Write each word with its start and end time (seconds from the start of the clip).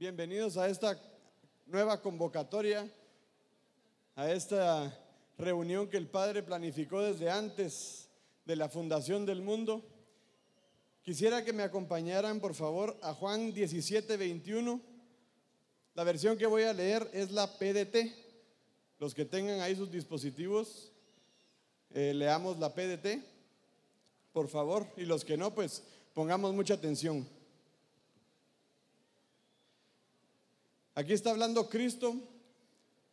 Bienvenidos 0.00 0.56
a 0.56 0.66
esta 0.66 0.98
nueva 1.66 2.00
convocatoria, 2.00 2.90
a 4.16 4.32
esta 4.32 4.98
reunión 5.36 5.90
que 5.90 5.98
el 5.98 6.06
Padre 6.06 6.42
planificó 6.42 7.02
desde 7.02 7.30
antes 7.30 8.08
de 8.46 8.56
la 8.56 8.70
fundación 8.70 9.26
del 9.26 9.42
mundo. 9.42 9.84
Quisiera 11.02 11.44
que 11.44 11.52
me 11.52 11.64
acompañaran, 11.64 12.40
por 12.40 12.54
favor, 12.54 12.96
a 13.02 13.12
Juan 13.12 13.52
17, 13.52 14.16
21. 14.16 14.80
La 15.94 16.04
versión 16.04 16.38
que 16.38 16.46
voy 16.46 16.62
a 16.62 16.72
leer 16.72 17.06
es 17.12 17.30
la 17.30 17.58
PDT. 17.58 18.10
Los 19.00 19.14
que 19.14 19.26
tengan 19.26 19.60
ahí 19.60 19.76
sus 19.76 19.90
dispositivos, 19.90 20.92
eh, 21.90 22.14
leamos 22.14 22.58
la 22.58 22.74
PDT, 22.74 23.22
por 24.32 24.48
favor. 24.48 24.86
Y 24.96 25.02
los 25.02 25.26
que 25.26 25.36
no, 25.36 25.54
pues 25.54 25.82
pongamos 26.14 26.54
mucha 26.54 26.72
atención. 26.72 27.28
Aquí 31.00 31.14
está 31.14 31.30
hablando 31.30 31.66
Cristo 31.70 32.14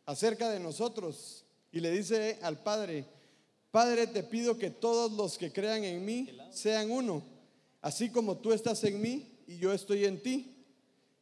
acerca 0.06 0.50
de 0.50 0.60
nosotros 0.60 1.46
y 1.72 1.80
le 1.80 1.90
dice 1.90 2.38
al 2.42 2.62
Padre, 2.62 3.06
Padre, 3.72 4.08
te 4.08 4.24
pido 4.24 4.58
que 4.58 4.70
todos 4.70 5.14
los 5.14 5.38
que 5.38 5.54
crean 5.54 5.86
en 5.86 6.04
mí 6.04 6.38
sean 6.52 6.92
uno, 6.92 7.24
así 7.82 8.10
como 8.10 8.40
tú 8.40 8.52
estás 8.52 8.84
en 8.84 9.02
mí 9.02 9.40
y 9.48 9.58
yo 9.58 9.72
estoy 9.72 10.04
en 10.04 10.22
ti. 10.22 10.54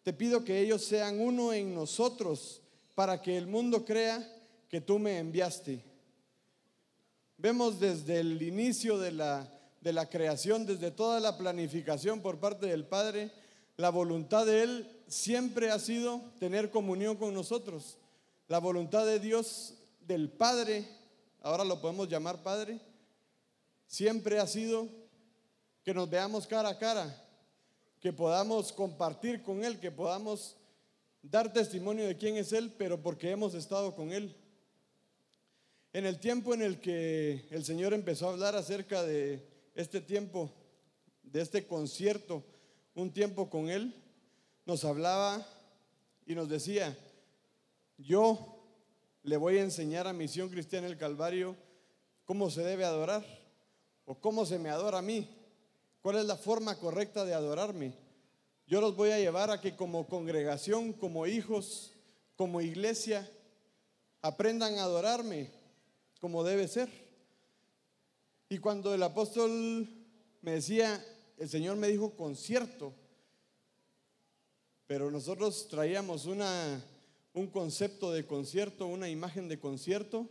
Te 0.01 0.11
pido 0.11 0.43
que 0.43 0.59
ellos 0.59 0.83
sean 0.83 1.20
uno 1.20 1.53
en 1.53 1.75
nosotros 1.75 2.63
para 2.95 3.21
que 3.21 3.37
el 3.37 3.45
mundo 3.45 3.85
crea 3.85 4.27
que 4.67 4.81
tú 4.81 4.97
me 4.97 5.20
enviaste. 5.20 5.84
Vemos 7.37 7.79
desde 7.79 8.21
el 8.21 8.41
inicio 8.41 8.97
de 8.97 9.11
la, 9.11 9.47
de 9.81 9.93
la 9.93 10.09
creación, 10.09 10.65
desde 10.65 10.89
toda 10.89 11.20
la 11.20 11.37
planificación 11.37 12.21
por 12.21 12.39
parte 12.39 12.65
del 12.65 12.85
Padre, 12.85 13.31
la 13.77 13.91
voluntad 13.91 14.47
de 14.47 14.63
Él 14.63 14.95
siempre 15.07 15.71
ha 15.71 15.79
sido 15.79 16.21
tener 16.39 16.71
comunión 16.71 17.17
con 17.17 17.33
nosotros. 17.33 17.97
La 18.48 18.59
voluntad 18.59 19.05
de 19.05 19.20
Dios, 19.20 19.75
del 20.01 20.29
Padre, 20.29 20.87
ahora 21.41 21.63
lo 21.63 21.81
podemos 21.81 22.07
llamar 22.07 22.43
Padre, 22.43 22.79
siempre 23.87 24.39
ha 24.39 24.47
sido 24.47 24.87
que 25.84 25.93
nos 25.93 26.09
veamos 26.09 26.47
cara 26.47 26.70
a 26.70 26.77
cara, 26.77 27.23
que 27.99 28.13
podamos 28.13 28.71
compartir 28.71 29.41
con 29.41 29.63
Él, 29.63 29.79
que 29.79 29.91
podamos 29.91 30.57
dar 31.21 31.51
testimonio 31.51 32.07
de 32.07 32.17
quién 32.17 32.37
es 32.37 32.51
Él, 32.53 32.73
pero 32.77 33.01
porque 33.01 33.31
hemos 33.31 33.53
estado 33.53 33.95
con 33.95 34.12
Él. 34.12 34.35
En 35.93 36.05
el 36.05 36.19
tiempo 36.19 36.53
en 36.53 36.62
el 36.62 36.79
que 36.79 37.47
el 37.51 37.63
Señor 37.63 37.93
empezó 37.93 38.27
a 38.27 38.34
hablar 38.34 38.55
acerca 38.55 39.03
de 39.03 39.47
este 39.75 40.01
tiempo, 40.01 40.51
de 41.23 41.41
este 41.41 41.65
concierto, 41.65 42.43
un 42.95 43.12
tiempo 43.12 43.49
con 43.49 43.69
Él, 43.69 43.93
nos 44.66 44.84
hablaba 44.84 45.46
y 46.26 46.34
nos 46.35 46.49
decía, 46.49 46.98
yo 47.98 48.63
le 49.24 49.38
voy 49.38 49.58
a 49.58 49.63
enseñar 49.63 50.08
a 50.08 50.13
Misión 50.13 50.49
Cristiana 50.49 50.88
el 50.88 50.98
Calvario 50.98 51.55
cómo 52.26 52.49
se 52.49 52.63
debe 52.63 52.84
adorar 52.84 53.24
o 54.05 54.16
cómo 54.16 54.46
se 54.46 54.60
me 54.60 54.70
adora 54.70 54.99
a 54.99 55.04
mí, 55.04 55.30
cuál 56.02 56.18
es 56.18 56.26
la 56.26 56.36
forma 56.36 56.77
correcta 56.80 57.26
de 57.26 57.34
adorarme. 57.34 57.93
Yo 58.68 58.82
los 58.82 58.96
voy 58.96 59.12
a 59.12 59.20
llevar 59.20 59.52
a 59.52 59.62
que 59.62 59.76
como 59.76 60.08
congregación, 60.08 60.93
como 60.93 61.27
hijos, 61.27 61.91
como 62.36 62.62
iglesia, 62.62 63.30
aprendan 64.22 64.80
a 64.80 64.84
adorarme 64.84 65.52
como 66.19 66.44
debe 66.44 66.68
ser. 66.68 66.90
Y 68.50 68.58
cuando 68.58 68.94
el 68.96 69.03
apóstol 69.03 69.88
me 70.41 70.52
decía, 70.52 71.03
el 71.38 71.50
Señor 71.50 71.78
me 71.78 71.88
dijo 71.88 72.16
concierto, 72.16 72.94
pero 74.88 75.09
nosotros 75.09 75.67
traíamos 75.67 76.25
una, 76.25 76.83
un 77.33 77.47
concepto 77.47 78.11
de 78.11 78.25
concierto, 78.25 78.88
una 78.88 79.09
imagen 79.09 79.47
de 79.47 79.59
concierto, 79.59 80.29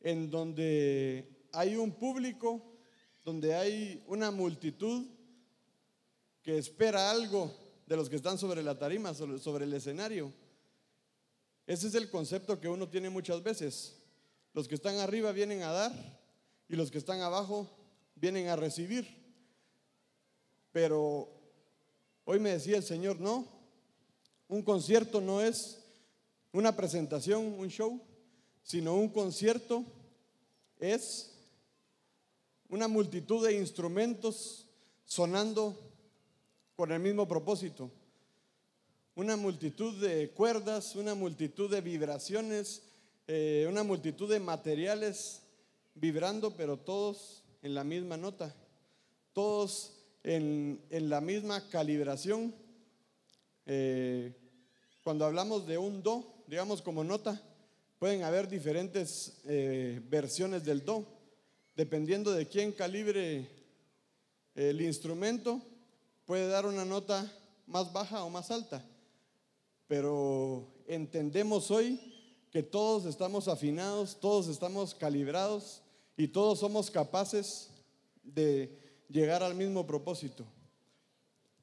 en 0.00 0.30
donde 0.30 1.46
hay 1.52 1.76
un 1.76 1.92
público, 1.92 2.62
donde 3.24 3.54
hay 3.54 4.04
una 4.06 4.30
multitud 4.30 5.06
que 6.42 6.58
espera 6.58 7.10
algo 7.10 7.54
de 7.86 7.96
los 7.96 8.08
que 8.08 8.16
están 8.16 8.38
sobre 8.38 8.62
la 8.62 8.78
tarima, 8.78 9.14
sobre 9.14 9.64
el 9.64 9.72
escenario. 9.72 10.32
Ese 11.66 11.88
es 11.88 11.94
el 11.94 12.10
concepto 12.10 12.60
que 12.60 12.68
uno 12.68 12.88
tiene 12.88 13.10
muchas 13.10 13.42
veces. 13.42 13.96
Los 14.54 14.68
que 14.68 14.74
están 14.74 14.96
arriba 14.96 15.32
vienen 15.32 15.62
a 15.62 15.72
dar 15.72 16.20
y 16.68 16.76
los 16.76 16.90
que 16.90 16.98
están 16.98 17.20
abajo 17.20 17.68
vienen 18.14 18.48
a 18.48 18.56
recibir. 18.56 19.06
Pero 20.72 21.37
hoy 22.30 22.38
me 22.38 22.50
decía 22.50 22.76
el 22.76 22.82
Señor, 22.82 23.18
no, 23.20 23.48
un 24.48 24.62
concierto 24.62 25.18
no 25.18 25.40
es 25.40 25.82
una 26.52 26.76
presentación, 26.76 27.58
un 27.58 27.70
show, 27.70 28.02
sino 28.62 28.94
un 28.96 29.08
concierto 29.08 29.82
es 30.78 31.32
una 32.68 32.86
multitud 32.86 33.46
de 33.46 33.54
instrumentos 33.54 34.66
sonando 35.06 35.74
con 36.76 36.92
el 36.92 37.00
mismo 37.00 37.26
propósito. 37.26 37.90
Una 39.14 39.38
multitud 39.38 39.98
de 39.98 40.28
cuerdas, 40.28 40.96
una 40.96 41.14
multitud 41.14 41.70
de 41.70 41.80
vibraciones, 41.80 42.82
eh, 43.26 43.64
una 43.70 43.84
multitud 43.84 44.28
de 44.30 44.38
materiales 44.38 45.40
vibrando, 45.94 46.54
pero 46.54 46.76
todos 46.76 47.42
en 47.62 47.74
la 47.74 47.84
misma 47.84 48.18
nota, 48.18 48.54
todos 49.32 49.97
en, 50.22 50.80
la 50.90 51.20
misma 51.20 51.68
calibración. 51.68 52.54
Eh, 53.66 54.34
cuando 55.02 55.24
hablamos 55.24 55.66
de 55.66 55.78
un 55.78 56.02
do, 56.02 56.44
digamos 56.46 56.82
como 56.82 57.04
nota, 57.04 57.40
pueden 57.98 58.22
haber 58.22 58.48
diferentes 58.48 59.40
eh, 59.44 60.00
versiones 60.08 60.64
del 60.64 60.84
do, 60.84 61.06
dependiendo 61.76 62.32
de 62.32 62.46
quién 62.46 62.72
calibre 62.72 63.48
el 64.54 64.80
instrumento, 64.80 65.62
puede 66.24 66.48
dar 66.48 66.66
una 66.66 66.84
nota 66.84 67.30
más 67.66 67.92
baja 67.92 68.24
o 68.24 68.30
más 68.30 68.50
alta. 68.50 68.84
Pero 69.86 70.66
entendemos 70.86 71.70
hoy 71.70 72.00
que 72.50 72.62
todos 72.62 73.06
estamos 73.06 73.48
afinados, 73.48 74.18
todos 74.20 74.48
estamos 74.48 74.94
calibrados 74.94 75.82
y 76.16 76.28
todos 76.28 76.58
somos 76.58 76.90
capaces 76.90 77.70
de 78.22 78.87
llegar 79.08 79.42
al 79.42 79.54
mismo 79.54 79.86
propósito. 79.86 80.44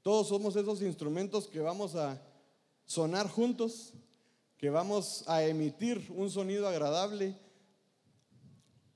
Todos 0.01 0.27
somos 0.27 0.55
esos 0.55 0.81
instrumentos 0.81 1.47
que 1.47 1.59
vamos 1.59 1.95
a 1.95 2.21
sonar 2.85 3.29
juntos, 3.29 3.93
que 4.57 4.69
vamos 4.69 5.23
a 5.27 5.43
emitir 5.43 6.05
un 6.09 6.29
sonido 6.29 6.67
agradable, 6.67 7.35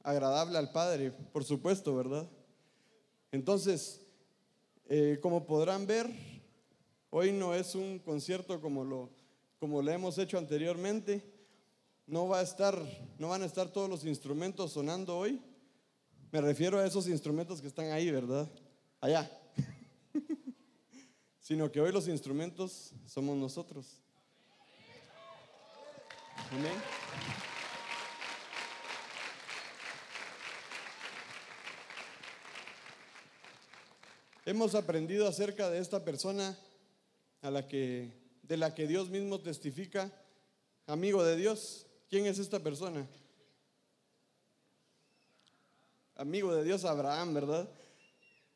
agradable 0.03 0.57
al 0.57 0.71
Padre, 0.71 1.11
por 1.11 1.43
supuesto, 1.43 1.95
¿verdad? 1.95 2.29
Entonces, 3.31 4.01
eh, 4.87 5.19
como 5.21 5.45
podrán 5.45 5.85
ver, 5.85 6.09
hoy 7.09 7.31
no 7.31 7.53
es 7.53 7.75
un 7.75 7.99
concierto 7.99 8.61
como 8.61 8.83
lo, 8.83 9.09
como 9.59 9.81
lo 9.81 9.91
hemos 9.91 10.17
hecho 10.17 10.37
anteriormente. 10.37 11.23
No, 12.07 12.27
va 12.27 12.39
a 12.39 12.43
estar, 12.43 12.75
no 13.19 13.29
van 13.29 13.43
a 13.43 13.45
estar 13.45 13.71
todos 13.71 13.87
los 13.89 14.03
instrumentos 14.05 14.71
sonando 14.71 15.17
hoy, 15.17 15.39
me 16.31 16.41
refiero 16.41 16.79
a 16.79 16.85
esos 16.85 17.07
instrumentos 17.07 17.61
que 17.61 17.67
están 17.67 17.91
ahí, 17.91 18.11
¿verdad? 18.11 18.47
Allá. 19.01 19.29
Sino 21.39 21.71
que 21.71 21.81
hoy 21.81 21.91
los 21.91 22.07
instrumentos 22.07 22.93
somos 23.05 23.35
nosotros. 23.37 24.01
Amén. 26.51 26.73
Hemos 34.45 34.73
aprendido 34.73 35.27
acerca 35.27 35.69
de 35.69 35.79
esta 35.79 36.03
persona 36.03 36.57
a 37.41 37.51
la 37.51 37.67
que 37.67 38.19
de 38.49 38.57
la 38.57 38.73
que 38.73 38.87
Dios 38.87 39.09
mismo 39.09 39.39
testifica, 39.39 40.11
amigo 40.87 41.23
de 41.23 41.35
Dios. 41.35 41.85
¿Quién 42.09 42.25
es 42.25 42.39
esta 42.39 42.59
persona? 42.59 43.07
Amigo 46.19 46.53
de 46.53 46.65
Dios 46.65 46.83
Abraham, 46.83 47.33
¿verdad? 47.33 47.69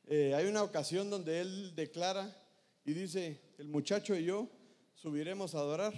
Eh, 0.08 0.34
hay 0.36 0.48
una 0.48 0.64
ocasión 0.64 1.10
donde 1.10 1.40
él 1.40 1.74
declara 1.76 2.36
y 2.84 2.92
dice, 2.92 3.40
el 3.58 3.70
muchacho 3.70 4.14
y 4.18 4.26
yo 4.26 4.50
subiremos 4.96 5.56
a 5.56 5.60
adorar. 5.60 5.94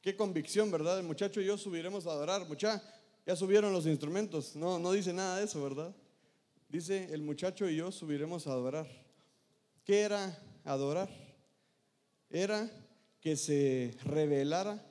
Qué 0.00 0.16
convicción, 0.16 0.70
¿verdad? 0.70 0.98
El 0.98 1.04
muchacho 1.04 1.42
y 1.42 1.44
yo 1.44 1.58
subiremos 1.58 2.06
a 2.06 2.12
adorar. 2.12 2.48
Mucha, 2.48 2.82
ya 3.26 3.36
subieron 3.36 3.74
los 3.74 3.84
instrumentos. 3.86 4.56
No, 4.56 4.78
no 4.78 4.92
dice 4.92 5.12
nada 5.12 5.36
de 5.36 5.44
eso, 5.44 5.62
¿verdad? 5.62 5.94
Dice, 6.70 7.12
el 7.12 7.20
muchacho 7.20 7.68
y 7.68 7.76
yo 7.76 7.92
subiremos 7.92 8.46
a 8.46 8.52
adorar. 8.52 8.86
¿Qué 9.84 10.00
era 10.00 10.42
adorar? 10.64 11.10
Era 12.30 12.70
que 13.20 13.36
se 13.36 13.94
revelara 14.02 14.82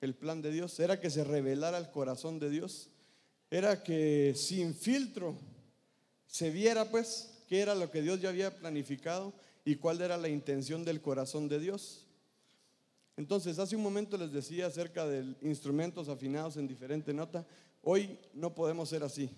el 0.00 0.16
plan 0.16 0.42
de 0.42 0.50
Dios, 0.50 0.80
era 0.80 0.98
que 0.98 1.10
se 1.10 1.22
revelara 1.22 1.78
el 1.78 1.92
corazón 1.92 2.40
de 2.40 2.50
Dios 2.50 2.90
era 3.56 3.84
que 3.84 4.34
sin 4.34 4.74
filtro 4.74 5.36
se 6.26 6.50
viera 6.50 6.90
pues 6.90 7.44
qué 7.48 7.60
era 7.60 7.76
lo 7.76 7.88
que 7.88 8.02
Dios 8.02 8.20
ya 8.20 8.30
había 8.30 8.58
planificado 8.58 9.32
y 9.64 9.76
cuál 9.76 10.00
era 10.00 10.16
la 10.16 10.28
intención 10.28 10.84
del 10.84 11.00
corazón 11.00 11.48
de 11.48 11.60
Dios. 11.60 12.04
Entonces, 13.16 13.60
hace 13.60 13.76
un 13.76 13.82
momento 13.84 14.16
les 14.18 14.32
decía 14.32 14.66
acerca 14.66 15.06
de 15.06 15.36
instrumentos 15.40 16.08
afinados 16.08 16.56
en 16.56 16.66
diferente 16.66 17.14
nota. 17.14 17.46
Hoy 17.80 18.18
no 18.32 18.56
podemos 18.56 18.88
ser 18.88 19.04
así. 19.04 19.30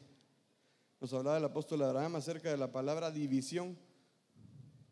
Nos 0.98 1.12
hablaba 1.12 1.36
el 1.36 1.44
apóstol 1.44 1.82
Abraham 1.82 2.16
acerca 2.16 2.50
de 2.50 2.56
la 2.56 2.72
palabra 2.72 3.10
división. 3.10 3.76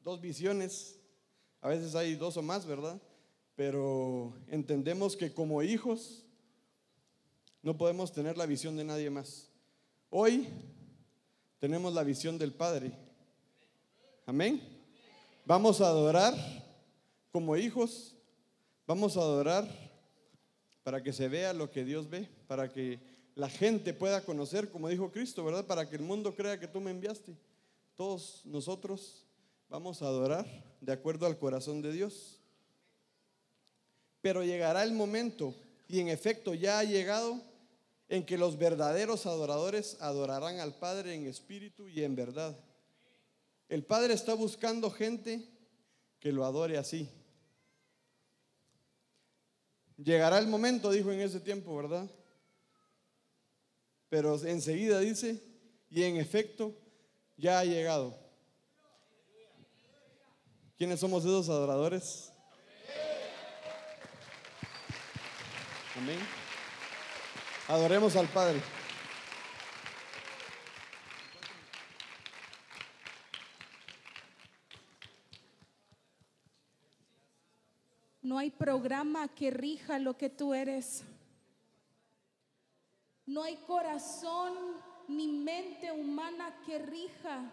Dos 0.03 0.21
visiones. 0.21 0.99
A 1.63 1.69
veces 1.69 1.95
hay 1.95 2.15
dos 2.15 2.37
o 2.37 2.43
más, 2.43 2.67
¿verdad? 2.67 3.01
Pero 3.57 4.35
entendemos 4.49 5.17
que 5.17 5.33
como 5.33 5.63
hijos 5.63 6.24
no 7.65 7.77
podemos 7.77 8.13
tener 8.13 8.39
la 8.39 8.47
visión 8.47 8.77
de 8.77 8.85
nadie 8.85 9.11
más. 9.11 9.49
Hoy 10.11 10.47
tenemos 11.59 11.93
la 11.93 12.05
visión 12.05 12.39
del 12.39 12.53
Padre. 12.53 12.93
Amén. 14.25 14.63
Vamos 15.45 15.81
a 15.81 15.89
adorar 15.89 16.35
como 17.33 17.57
hijos 17.57 18.15
Vamos 18.87 19.17
a 19.17 19.21
adorar 19.21 19.67
para 20.83 21.03
que 21.03 21.15
se 21.15 21.27
vea 21.29 21.55
lo 21.55 21.71
que 21.71 21.87
Dios 21.87 22.11
ve, 22.11 22.29
para 22.47 22.71
que 22.71 23.01
la 23.35 23.49
gente 23.49 23.95
pueda 23.95 24.23
conocer, 24.23 24.71
como 24.71 24.91
dijo 24.91 25.11
Cristo, 25.11 25.43
¿verdad? 25.43 25.67
Para 25.67 25.89
que 25.89 25.97
el 25.97 26.03
mundo 26.03 26.35
crea 26.35 26.61
que 26.61 26.69
tú 26.69 26.83
me 26.83 26.91
enviaste. 26.91 27.35
Todos 27.95 28.43
nosotros 28.45 29.25
vamos 29.71 30.03
a 30.03 30.07
adorar 30.07 30.47
de 30.83 30.93
acuerdo 30.93 31.25
al 31.25 31.39
corazón 31.39 31.81
de 31.81 31.93
Dios. 31.93 32.41
Pero 34.21 34.45
llegará 34.45 34.83
el 34.83 34.93
momento, 34.93 35.55
y 35.89 36.01
en 36.01 36.09
efecto 36.09 36.53
ya 36.53 36.81
ha 36.81 36.85
llegado, 36.85 37.41
en 38.15 38.25
que 38.25 38.39
los 38.39 38.57
verdaderos 38.57 39.27
adoradores 39.27 39.97
adorarán 40.01 40.61
al 40.61 40.75
Padre 40.75 41.15
en 41.15 41.27
espíritu 41.27 41.89
y 41.89 42.05
en 42.05 42.15
verdad. 42.15 42.57
El 43.69 43.85
Padre 43.85 44.15
está 44.15 44.35
buscando 44.35 44.91
gente 44.91 45.49
que 46.21 46.31
lo 46.31 46.45
adore 46.45 46.79
así. 46.79 47.11
Llegará 49.97 50.39
el 50.39 50.47
momento, 50.47 50.93
dijo 50.93 51.11
en 51.11 51.21
ese 51.21 51.41
tiempo, 51.41 51.77
¿verdad? 51.77 52.09
Pero 54.09 54.41
enseguida 54.45 55.01
dice, 55.01 55.43
y 55.91 56.05
en 56.05 56.17
efecto, 56.17 56.73
ya 57.37 57.59
ha 57.59 57.65
llegado. 57.65 58.17
¿Quiénes 60.79 61.01
somos 61.01 61.25
esos 61.25 61.49
adoradores? 61.49 62.33
Amén. 65.97 66.44
Adoremos 67.69 68.15
al 68.17 68.29
Padre. 68.29 68.61
No 78.21 78.39
hay 78.39 78.51
programa 78.51 79.29
que 79.29 79.51
rija 79.51 79.99
lo 79.99 80.17
que 80.19 80.29
tú 80.29 80.53
eres. 80.55 81.05
No 83.27 83.43
hay 83.43 83.57
corazón 83.67 84.55
ni 85.09 85.29
mente 85.29 85.91
humana 85.93 86.61
que 86.67 86.79
rija 86.79 87.51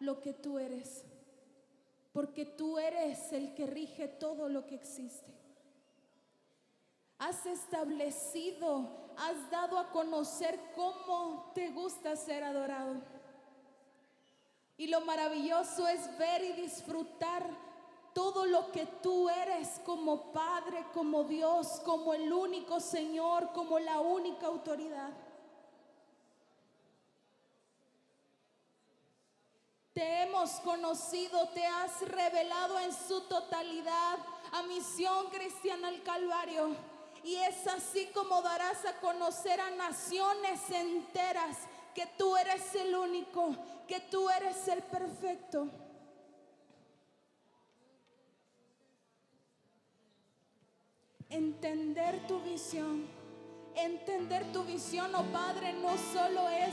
lo 0.00 0.20
que 0.20 0.34
tú 0.34 0.58
eres. 0.58 1.04
Porque 2.12 2.44
tú 2.44 2.78
eres 2.78 3.32
el 3.32 3.54
que 3.54 3.66
rige 3.66 4.08
todo 4.08 4.48
lo 4.48 4.66
que 4.66 4.74
existe. 4.74 5.32
Has 7.18 7.46
establecido, 7.46 9.03
has 9.18 9.50
dado 9.50 9.78
a 9.78 9.90
conocer 9.90 10.58
cómo 10.74 11.50
te 11.54 11.70
gusta 11.70 12.16
ser 12.16 12.44
adorado. 12.44 12.96
Y 14.76 14.88
lo 14.88 15.00
maravilloso 15.02 15.86
es 15.86 16.18
ver 16.18 16.42
y 16.44 16.52
disfrutar 16.52 17.44
todo 18.12 18.46
lo 18.46 18.70
que 18.70 18.86
tú 18.86 19.28
eres 19.28 19.80
como 19.84 20.32
Padre, 20.32 20.86
como 20.92 21.24
Dios, 21.24 21.80
como 21.84 22.14
el 22.14 22.32
único 22.32 22.80
Señor, 22.80 23.52
como 23.52 23.78
la 23.78 24.00
única 24.00 24.46
autoridad. 24.46 25.10
Te 29.92 30.22
hemos 30.22 30.50
conocido, 30.60 31.48
te 31.50 31.64
has 31.64 32.00
revelado 32.02 32.80
en 32.80 32.92
su 32.92 33.20
totalidad 33.22 34.18
a 34.52 34.62
Misión 34.64 35.30
Cristiana 35.30 35.88
al 35.88 36.02
Calvario. 36.02 36.93
Y 37.24 37.36
es 37.36 37.66
así 37.66 38.06
como 38.14 38.42
darás 38.42 38.84
a 38.84 39.00
conocer 39.00 39.60
a 39.60 39.70
naciones 39.70 40.60
enteras 40.70 41.56
que 41.94 42.06
tú 42.18 42.36
eres 42.36 42.74
el 42.74 42.94
único, 42.94 43.56
que 43.88 43.98
tú 44.00 44.28
eres 44.30 44.68
el 44.68 44.82
perfecto. 44.82 45.68
entender 51.34 52.26
tu 52.28 52.40
visión. 52.40 53.06
Entender 53.74 54.44
tu 54.52 54.62
visión, 54.62 55.12
oh 55.16 55.24
Padre, 55.32 55.72
no 55.72 55.96
solo 56.12 56.48
es 56.48 56.72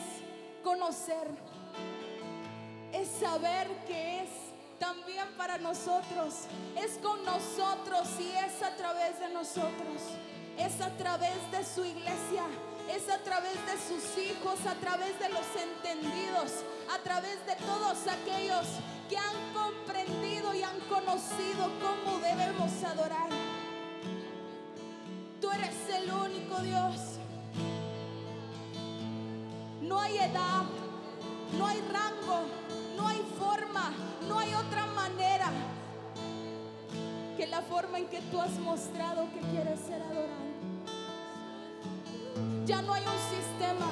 conocer, 0.64 1.28
es 2.94 3.08
saber 3.08 3.68
que 3.88 4.22
es 4.22 4.30
también 4.78 5.26
para 5.36 5.58
nosotros, 5.58 6.46
es 6.78 7.00
con 7.00 7.26
nosotros 7.26 8.08
y 8.20 8.30
es 8.30 8.62
a 8.62 8.76
través 8.76 9.20
de 9.20 9.30
nosotros, 9.30 10.00
es 10.58 10.82
a 10.82 10.90
través 10.98 11.52
de 11.52 11.64
su 11.64 11.86
iglesia, 11.86 12.44
es 12.90 13.10
a 13.10 13.18
través 13.20 13.54
de 13.66 13.78
sus 13.78 14.18
hijos, 14.18 14.60
a 14.66 14.76
través 14.76 15.18
de 15.20 15.30
los 15.30 15.46
entendidos, 15.56 16.64
a 16.94 16.98
través 17.04 17.46
de 17.46 17.56
todos 17.66 17.98
aquellos 18.08 18.66
que 19.10 19.18
han 19.18 19.54
comprendido 19.54 20.54
y 20.54 20.64
han 20.64 20.80
conocido 20.82 21.70
cómo 21.80 22.20
debemos 22.20 22.72
adorar. 22.84 23.30
Tú 25.40 25.52
eres 25.52 25.76
el 25.96 26.12
único 26.12 26.60
Dios. 26.62 27.18
No 29.82 30.00
hay 30.00 30.18
edad, 30.18 30.64
no 31.58 31.68
hay 31.68 31.82
rango, 31.92 32.46
no 32.96 33.08
hay 33.08 33.26
forma, 33.38 33.92
no 34.28 34.40
hay 34.40 34.54
otra 34.54 34.86
manera 34.88 35.52
que 37.42 37.48
la 37.48 37.64
forma 37.64 37.98
en 37.98 38.06
que 38.06 38.22
tú 38.30 38.40
has 38.40 38.56
mostrado 38.60 39.28
que 39.34 39.40
quieres 39.50 39.80
ser 39.80 40.00
adorado. 40.00 40.52
Ya 42.68 42.84
no 42.84 42.94
hay 42.94 43.02
un 43.02 43.22
sistema, 43.36 43.88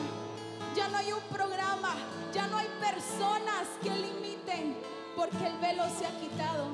ya 0.76 0.88
no 0.90 0.98
hay 0.98 1.12
un 1.14 1.36
programa, 1.36 1.96
ya 2.32 2.46
no 2.46 2.58
hay 2.58 2.68
personas 2.80 3.66
que 3.82 3.90
limiten 3.90 4.78
porque 5.16 5.48
el 5.48 5.58
velo 5.58 5.84
se 5.98 6.06
ha 6.06 6.12
quitado 6.20 6.68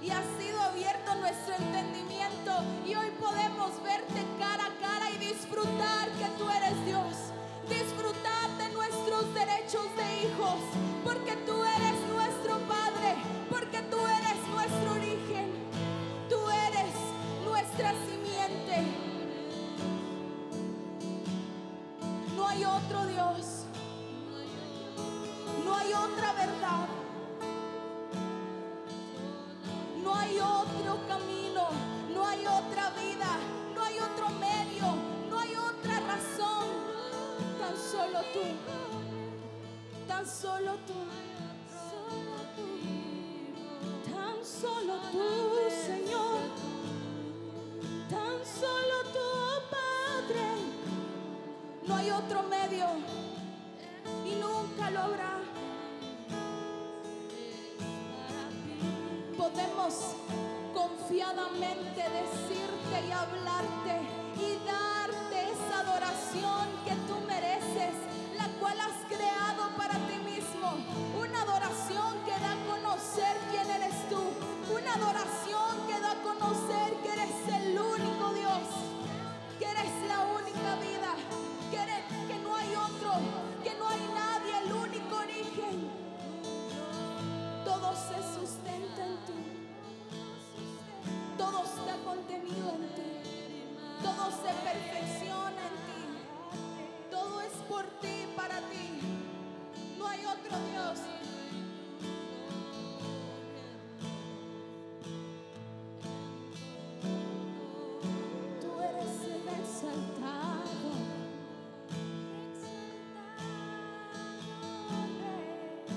y 0.00 0.10
ha 0.10 0.22
sido 0.38 0.60
abierto 0.62 1.12
nuestro 1.16 1.56
entendimiento 1.56 2.52
y 2.86 2.94
hoy 2.94 3.10
podemos 3.18 3.82
verte 3.82 4.22
cara 4.38 4.66
a 4.66 4.80
cara 4.80 5.10
y 5.10 5.18
disfrutar 5.18 6.08
que 6.20 6.28
tú 6.38 6.48
eres 6.50 6.86
Dios, 6.86 7.16
disfrutar 7.68 8.48
de 8.58 8.68
nuestros 8.74 9.34
derechos 9.34 9.88
de 9.96 10.22
hijos, 10.22 10.60
porque 11.02 11.34
tú 11.44 11.53
hay 22.54 22.64
otro 22.64 23.06
Dios, 23.06 23.64
no 25.64 25.74
hay 25.76 25.92
otra 25.92 26.32
verdad. 26.34 26.86
No 30.02 30.14
hay 30.14 30.38
otro 30.38 30.98
camino, 31.08 31.68
no 32.14 32.26
hay 32.26 32.46
otra 32.46 32.90
vida, 32.90 33.38
no 33.74 33.82
hay 33.82 33.98
otro 33.98 34.28
medio, 34.38 34.94
no 35.30 35.38
hay 35.38 35.54
otra 35.56 36.00
razón. 36.00 36.68
Tan 37.58 37.76
solo 37.76 38.20
tú, 38.32 38.44
tan 40.06 40.26
solo 40.26 40.72
tú, 40.86 40.94
tan 44.12 44.44
solo 44.44 44.94
tú, 45.10 45.58
Señor, 45.86 46.40
tan 48.10 48.44
solo 48.44 49.02
tú. 49.12 49.43
No 51.86 51.96
hay 51.96 52.10
otro 52.10 52.42
medio 52.44 52.86
y 54.24 54.34
nunca 54.36 54.90
lo 54.90 55.00
habrá. 55.00 55.34
podemos 59.44 60.16
confiadamente 60.72 62.00
decirte 62.00 63.06
y 63.06 63.12
hablarte 63.12 63.94
y 64.40 64.56
darte 64.64 65.52
esa 65.52 65.80
adoración 65.80 66.68
que 66.86 66.94
tú 67.06 67.20
mereces, 67.26 67.94
la 68.38 68.48
cual 68.58 68.80
has 68.80 69.04
creado 69.06 69.68
para 69.76 69.94
ti 70.08 70.16
mismo. 70.24 70.72
Una 71.20 71.42
adoración 71.42 72.14
que 72.24 72.32
da 72.32 72.52
a 72.52 72.64
conocer 72.66 73.36
quién 73.50 73.70
eres 73.70 74.08
tú. 74.08 74.22
Una 74.74 74.94
adoración 74.94 75.43
todo 94.24 94.30
se 94.30 94.52
perfecciona 94.62 95.62
en 95.68 95.76
ti. 95.86 96.02
Todo 97.10 97.40
es 97.40 97.52
por 97.68 97.84
ti, 98.00 98.26
para 98.36 98.58
ti. 98.70 99.00
No 99.98 100.06
hay 100.06 100.20
otro 100.24 100.56
Dios. 100.70 100.98
Tú 108.60 108.82
eres 108.82 109.14
el 109.24 109.48
exaltado. 109.60 110.92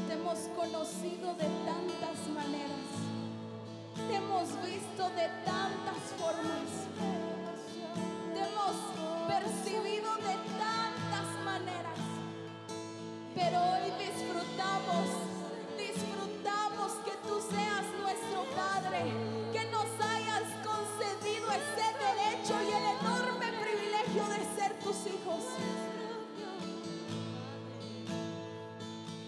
Te 0.07 0.13
hemos 0.13 0.39
conocido 0.55 1.34
de 1.36 1.48
tantas 1.65 2.27
maneras. 2.34 2.88
Te 4.07 4.15
hemos 4.15 4.48
visto 4.63 5.10
de 5.15 5.27
tantas 5.46 6.03
formas 6.17 7.37
de 9.67 9.74
tantas 9.74 11.27
maneras. 11.43 12.00
Pero 13.36 13.57
hoy 13.59 13.91
disfrutamos, 14.00 15.07
disfrutamos 15.77 16.93
que 17.03 17.12
tú 17.27 17.36
seas 17.51 17.86
nuestro 18.00 18.45
Padre, 18.55 19.12
que 19.51 19.69
nos 19.69 19.89
hayas 20.00 20.47
concedido 20.63 21.51
ese 21.51 21.88
derecho 22.00 22.53
y 22.63 22.69
el 22.79 22.86
enorme 22.95 23.47
privilegio 23.62 24.24
de 24.29 24.39
ser 24.55 24.71
tus 24.79 25.05
hijos. 25.05 25.43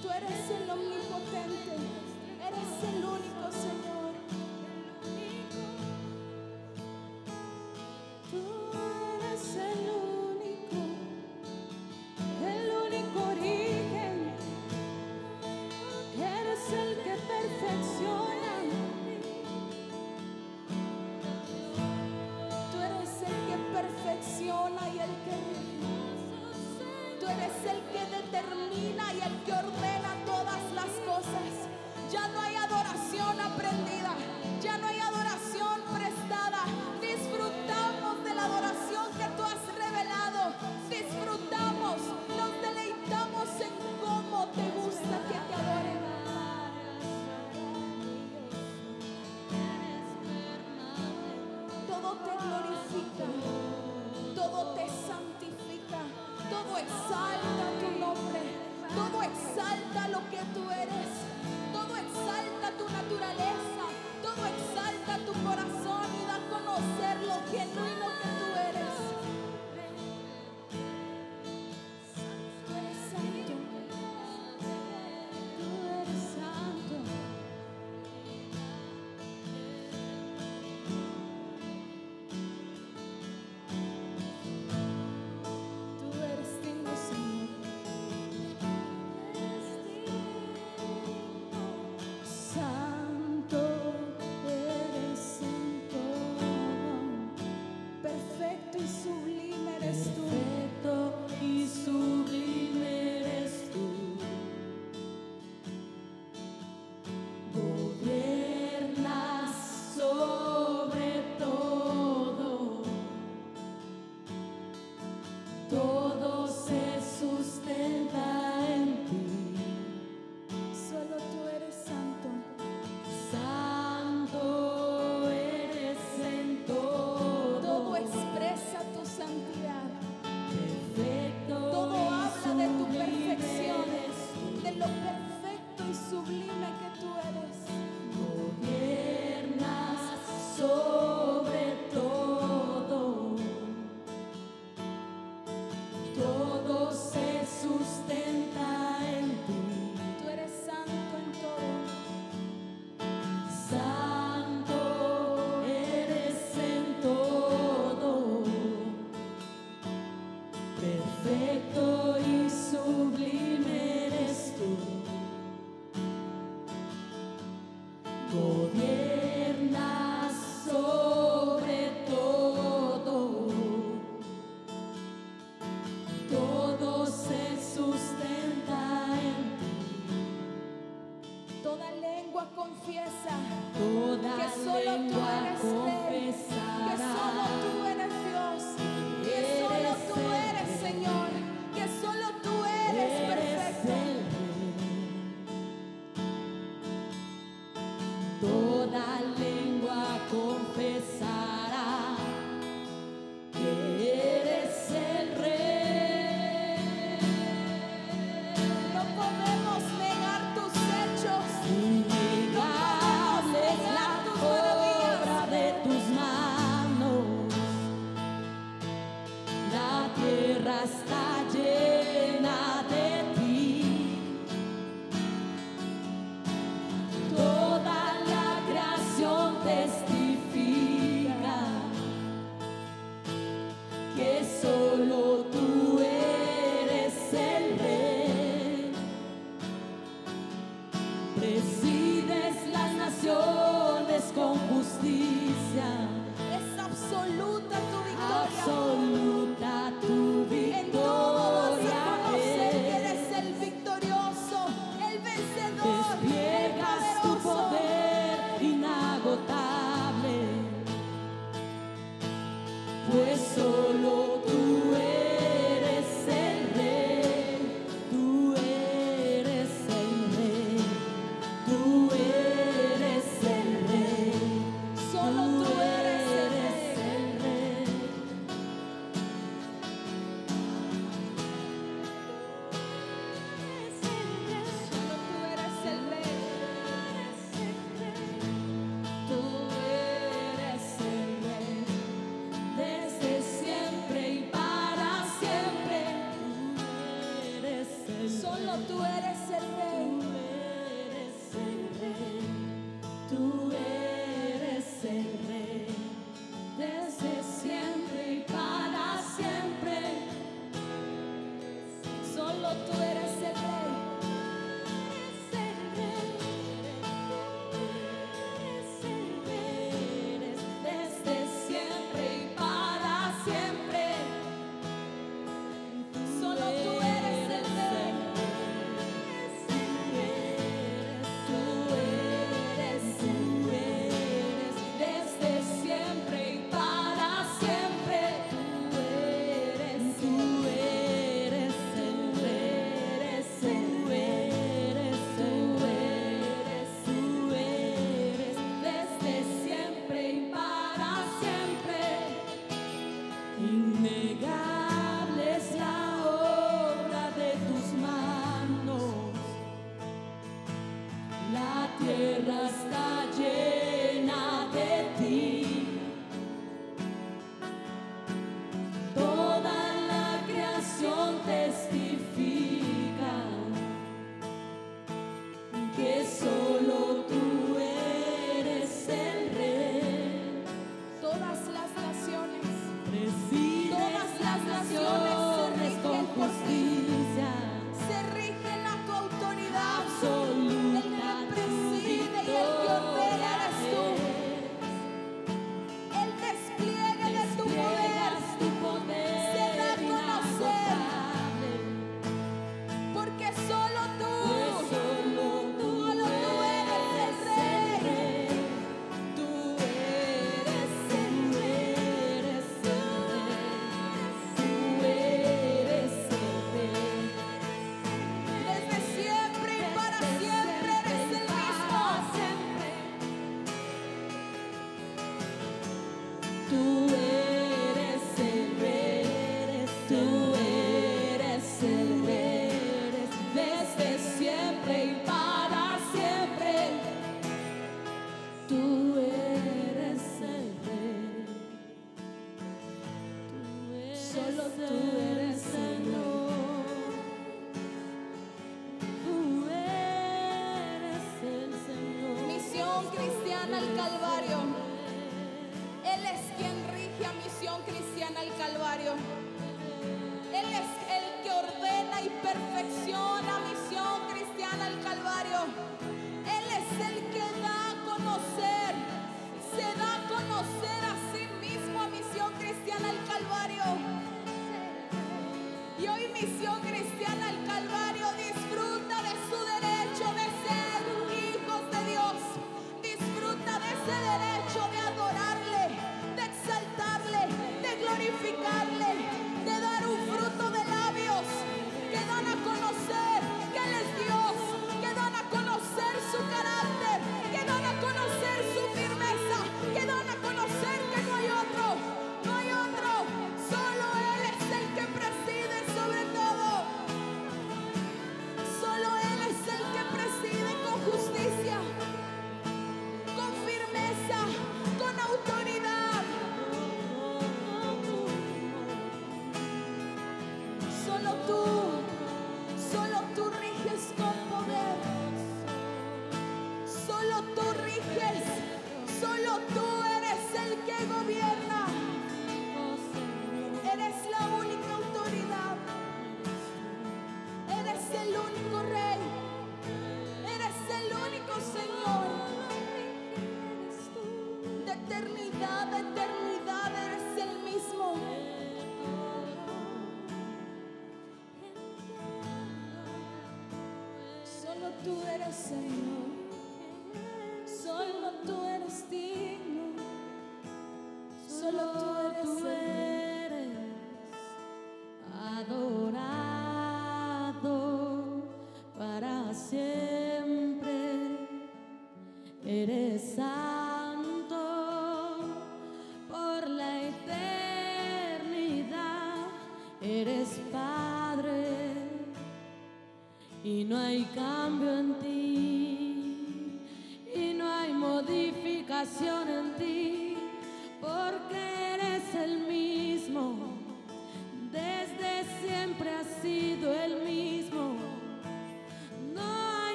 Tú 0.00 0.08
eres 0.08 0.50
el 0.54 0.70
omnipotente, 0.70 1.74
eres 2.46 2.94
el 2.94 3.04
único 3.04 3.37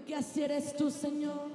porque 0.00 0.14
así 0.14 0.42
eres 0.42 0.74
tú, 0.76 0.90
Señor. 0.90 1.50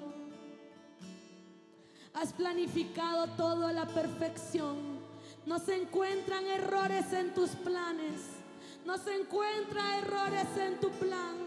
Has 2.13 2.31
planificado 2.31 3.25
todo 3.36 3.65
a 3.65 3.73
la 3.73 3.88
perfección. 3.88 4.99
No 5.47 5.58
se 5.58 5.75
encuentran 5.75 6.45
errores 6.45 7.12
en 7.12 7.34
tus 7.34 7.49
planes. 7.51 8.21
No 8.86 8.99
se 8.99 9.15
encuentran 9.15 10.03
errores 10.03 10.45
en 10.58 10.79
tu 10.79 10.91
plan, 10.91 11.38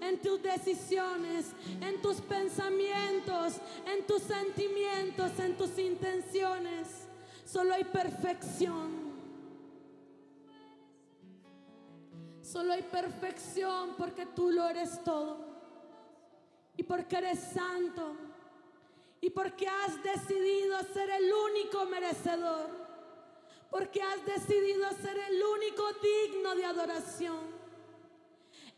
en 0.00 0.20
tus 0.20 0.42
decisiones, 0.42 1.46
en 1.80 2.02
tus 2.02 2.16
pensamientos, 2.16 3.60
en 3.86 4.04
tus 4.04 4.22
sentimientos, 4.22 5.38
en 5.38 5.56
tus 5.56 5.78
intenciones. 5.78 6.88
Solo 7.44 7.74
hay 7.74 7.84
perfección. 7.84 9.14
Solo 12.42 12.72
hay 12.72 12.82
perfección 12.82 13.90
porque 13.96 14.26
tú 14.26 14.50
lo 14.50 14.68
eres 14.68 15.04
todo. 15.04 15.55
Y 16.76 16.82
porque 16.82 17.16
eres 17.16 17.40
santo. 17.54 18.16
Y 19.20 19.30
porque 19.30 19.66
has 19.66 20.02
decidido 20.02 20.78
ser 20.92 21.10
el 21.10 21.32
único 21.32 21.86
merecedor. 21.86 22.68
Porque 23.70 24.02
has 24.02 24.24
decidido 24.24 24.88
ser 25.02 25.18
el 25.18 25.42
único 25.42 25.84
digno 25.94 26.54
de 26.54 26.64
adoración. 26.64 27.56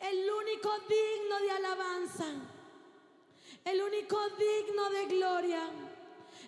El 0.01 0.31
único 0.31 0.71
digno 0.89 1.41
de 1.41 1.51
alabanza. 1.51 2.25
El 3.65 3.83
único 3.83 4.19
digno 4.31 4.91
de 4.91 5.07
gloria. 5.07 5.63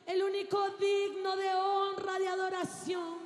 El 0.07 0.23
único 0.23 0.71
digno 0.71 1.37
de 1.37 1.55
honra, 1.55 2.19
de 2.19 2.29
adoración. 2.29 3.19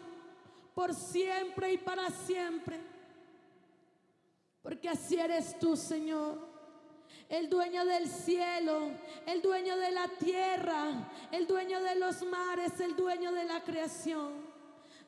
Por 0.75 0.95
siempre 0.95 1.75
y 1.75 1.79
para 1.79 2.11
siempre. 2.11 2.81
Porque 4.63 4.89
así 4.89 5.17
eres 5.17 5.59
tú, 5.59 5.77
Señor. 5.77 6.54
El 7.29 7.49
dueño 7.49 7.85
del 7.85 8.09
cielo, 8.09 8.91
el 9.27 9.41
dueño 9.41 9.77
de 9.77 9.91
la 9.91 10.09
tierra, 10.09 11.11
el 11.31 11.47
dueño 11.47 11.81
de 11.83 11.95
los 11.97 12.23
mares, 12.23 12.79
el 12.81 12.95
dueño 12.95 13.33
de 13.33 13.45
la 13.45 13.63
creación. 13.63 14.55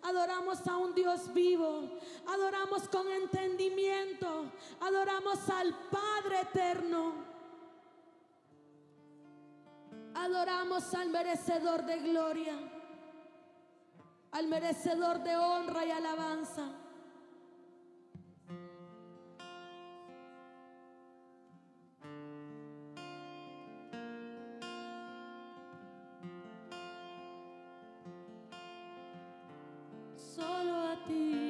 Adoramos 0.02 0.66
a 0.66 0.76
un 0.76 0.94
Dios 0.94 1.32
vivo, 1.34 1.98
adoramos 2.28 2.88
con 2.88 3.08
entendimiento, 3.10 4.52
adoramos 4.80 5.48
al 5.50 5.74
Padre 5.90 6.40
eterno. 6.42 7.36
Adoramos 10.14 10.94
al 10.94 11.10
merecedor 11.10 11.84
de 11.84 11.98
gloria, 11.98 12.54
al 14.32 14.46
merecedor 14.48 15.22
de 15.22 15.36
honra 15.36 15.84
y 15.84 15.90
alabanza. 15.90 16.85
Ti, 31.04 31.45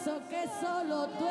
eso 0.00 0.18
que 0.30 0.48
solo 0.60 1.06
tú 1.18 1.26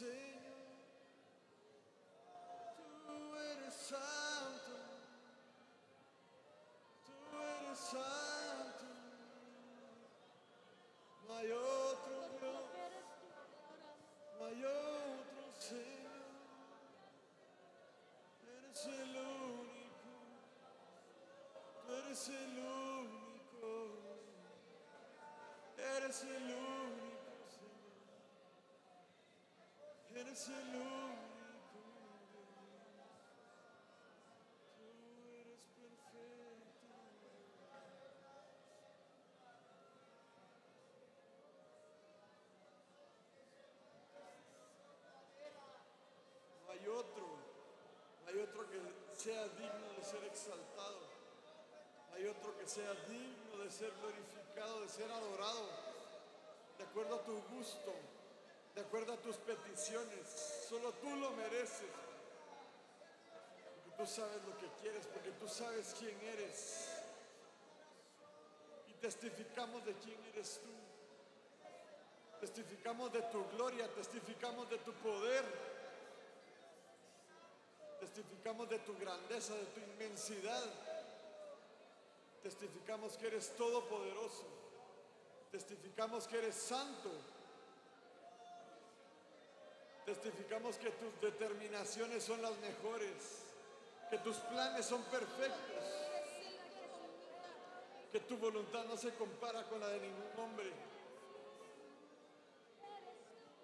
Senhor, 0.00 0.14
tu 3.04 3.36
eres 3.36 3.74
santo, 3.74 4.78
tu 7.04 7.12
eres 7.36 7.78
santo, 7.78 8.86
não 11.28 11.34
há 11.34 11.40
outro 11.54 12.16
Deus, 12.40 12.70
não 14.38 14.46
há 14.46 14.48
outro 14.48 15.44
Senhor, 15.60 16.30
eres 18.48 18.84
o 18.86 18.88
único, 19.60 20.12
eres 21.90 22.28
o 22.28 22.30
único, 23.02 23.68
eres 25.76 26.22
o 26.22 26.26
único. 26.26 26.59
Tú 30.30 30.36
eres 35.34 35.58
perfecto. 35.74 36.94
No 46.64 46.70
hay 46.70 46.86
otro, 46.86 47.26
no 48.22 48.28
hay 48.28 48.38
otro 48.38 48.70
que 48.70 48.78
sea 49.16 49.48
digno 49.48 49.92
de 49.98 50.04
ser 50.04 50.22
exaltado. 50.22 51.00
No 52.08 52.16
hay 52.16 52.26
otro 52.26 52.56
que 52.56 52.68
sea 52.68 52.94
digno 53.08 53.64
de 53.64 53.70
ser 53.72 53.92
glorificado, 54.00 54.80
de 54.80 54.88
ser 54.88 55.10
adorado, 55.10 55.66
de 56.78 56.84
acuerdo 56.84 57.16
a 57.16 57.24
tu 57.24 57.42
gusto, 57.52 58.19
de 58.74 58.80
acuerdo 58.80 59.12
a 59.12 59.16
tus 59.16 59.36
peticiones. 59.36 60.26
Solo 60.68 60.92
tú 60.94 61.14
lo 61.16 61.30
mereces. 61.32 61.90
Porque 63.84 63.96
tú 63.96 64.06
sabes 64.06 64.42
lo 64.44 64.56
que 64.58 64.68
quieres, 64.80 65.06
porque 65.06 65.30
tú 65.32 65.48
sabes 65.48 65.94
quién 65.98 66.18
eres. 66.22 66.88
Y 68.88 68.92
testificamos 68.94 69.84
de 69.84 69.94
quién 69.94 70.18
eres 70.32 70.60
tú. 70.62 70.70
Testificamos 72.40 73.12
de 73.12 73.22
tu 73.22 73.44
gloria, 73.50 73.86
testificamos 73.94 74.70
de 74.70 74.78
tu 74.78 74.92
poder. 74.94 75.44
Testificamos 78.00 78.68
de 78.70 78.78
tu 78.78 78.96
grandeza, 78.98 79.54
de 79.54 79.66
tu 79.66 79.80
inmensidad. 79.80 80.64
Testificamos 82.42 83.18
que 83.18 83.26
eres 83.26 83.54
todopoderoso. 83.56 84.46
Testificamos 85.50 86.26
que 86.26 86.38
eres 86.38 86.54
santo. 86.54 87.10
Testificamos 90.04 90.76
que 90.76 90.90
tus 90.90 91.20
determinaciones 91.20 92.24
son 92.24 92.40
las 92.42 92.56
mejores. 92.58 93.42
Que 94.10 94.18
tus 94.18 94.36
planes 94.36 94.86
son 94.86 95.02
perfectos. 95.04 95.84
Que 98.12 98.20
tu 98.20 98.36
voluntad 98.38 98.84
no 98.86 98.96
se 98.96 99.14
compara 99.14 99.62
con 99.64 99.80
la 99.80 99.88
de 99.88 100.00
ningún 100.00 100.30
hombre. 100.38 100.70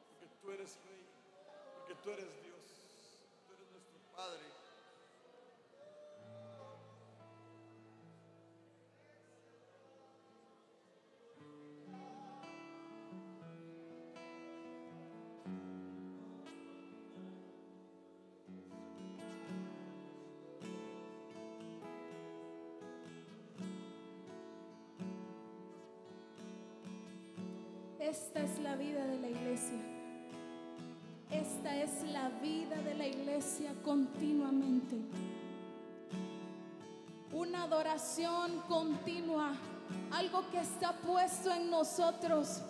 Porque 0.08 0.34
tú 0.40 0.52
eres 0.52 0.76
rey. 0.86 1.06
Porque 1.78 1.94
tú 2.02 2.10
eres 2.10 2.42
Dios. 2.42 2.55
Esta 28.08 28.40
es 28.40 28.60
la 28.60 28.76
vida 28.76 29.04
de 29.04 29.18
la 29.18 29.28
iglesia. 29.28 29.80
Esta 31.28 31.74
es 31.74 32.04
la 32.12 32.28
vida 32.40 32.76
de 32.76 32.94
la 32.94 33.04
iglesia 33.04 33.74
continuamente. 33.82 34.94
Una 37.32 37.64
adoración 37.64 38.60
continua, 38.68 39.56
algo 40.12 40.48
que 40.52 40.60
está 40.60 40.92
puesto 40.92 41.52
en 41.52 41.68
nosotros, 41.68 42.62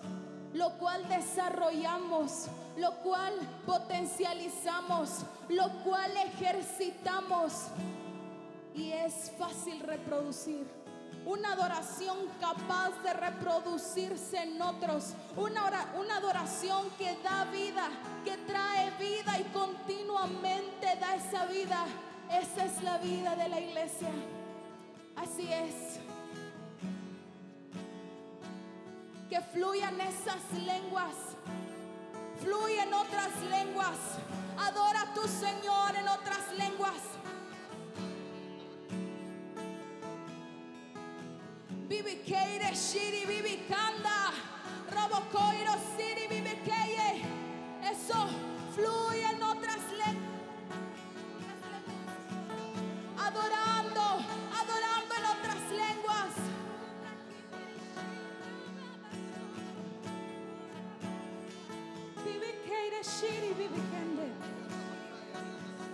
lo 0.54 0.70
cual 0.78 1.06
desarrollamos, 1.06 2.46
lo 2.78 2.94
cual 3.02 3.34
potencializamos, 3.66 5.20
lo 5.50 5.68
cual 5.84 6.12
ejercitamos 6.16 7.66
y 8.74 8.90
es 8.90 9.30
fácil 9.36 9.80
reproducir. 9.80 10.75
Una 11.26 11.54
adoración 11.54 12.16
capaz 12.40 13.02
de 13.02 13.12
reproducirse 13.12 14.44
en 14.44 14.62
otros. 14.62 15.12
Una, 15.36 15.92
una 15.98 16.18
adoración 16.18 16.88
que 16.96 17.18
da 17.20 17.44
vida, 17.46 17.88
que 18.24 18.36
trae 18.38 18.92
vida 18.92 19.36
y 19.40 19.42
continuamente 19.52 20.96
da 21.00 21.16
esa 21.16 21.46
vida. 21.46 21.84
Esa 22.30 22.64
es 22.64 22.80
la 22.84 22.98
vida 22.98 23.34
de 23.34 23.48
la 23.48 23.58
iglesia. 23.58 24.08
Así 25.16 25.52
es. 25.52 25.98
Que 29.28 29.40
fluyan 29.40 30.00
esas 30.00 30.62
lenguas. 30.64 31.14
Fluyen 32.40 32.94
otras 32.94 33.36
lenguas. 33.50 33.98
Adora 34.58 35.02
a 35.02 35.14
tu 35.14 35.26
Señor 35.26 35.96
en 35.96 36.06
otras 36.06 36.52
lenguas. 36.56 37.15
Bibikeire 41.96 42.74
shiri 42.74 43.24
bibikanda. 43.26 44.18
Robocoiro 44.94 45.74
siri 45.96 46.28
bibikeye. 46.28 47.24
Eso 47.90 48.28
fluye 48.74 49.24
en 49.32 49.42
otras 49.42 49.84
lenguas. 50.00 50.42
Adorando, 53.26 54.06
adorando 54.60 55.12
en 55.18 55.24
otras 55.34 55.62
lenguas. 55.72 56.34
Shiri 63.20 63.54
bibikende. 63.54 64.26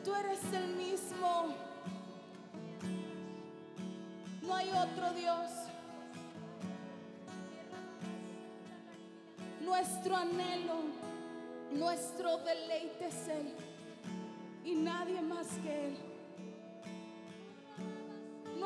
Tú 0.04 0.16
eres 0.16 0.40
el 0.54 0.68
mismo. 0.76 1.56
No 4.42 4.56
hay 4.56 4.70
otro 4.72 5.14
Dios. 5.14 5.52
Nuestro 9.62 10.16
anhelo, 10.16 10.82
nuestro 11.72 12.38
deleite 12.38 13.08
es 13.08 13.28
Él 13.28 13.54
y 14.66 14.74
nadie 14.74 15.22
más 15.22 15.48
que 15.64 15.86
Él. 15.88 16.09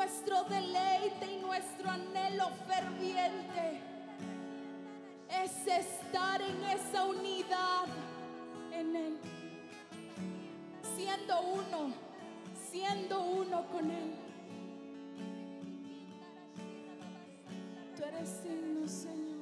Nuestro 0.04 0.44
deleite 0.50 1.32
y 1.32 1.38
nuestro 1.38 1.90
anhelo 1.90 2.50
ferviente 2.68 3.80
es 5.30 5.66
estar 5.66 6.42
en 6.42 6.62
esa 6.66 7.06
unidad 7.06 7.86
en 8.74 8.96
Él, 8.98 9.18
siendo 10.98 11.40
uno, 11.40 11.94
siendo 12.70 13.22
uno 13.22 13.66
con 13.72 13.90
Él. 13.90 14.14
Tú 17.96 18.04
eres 18.04 18.44
digno, 18.44 18.86
Señor. 18.86 19.33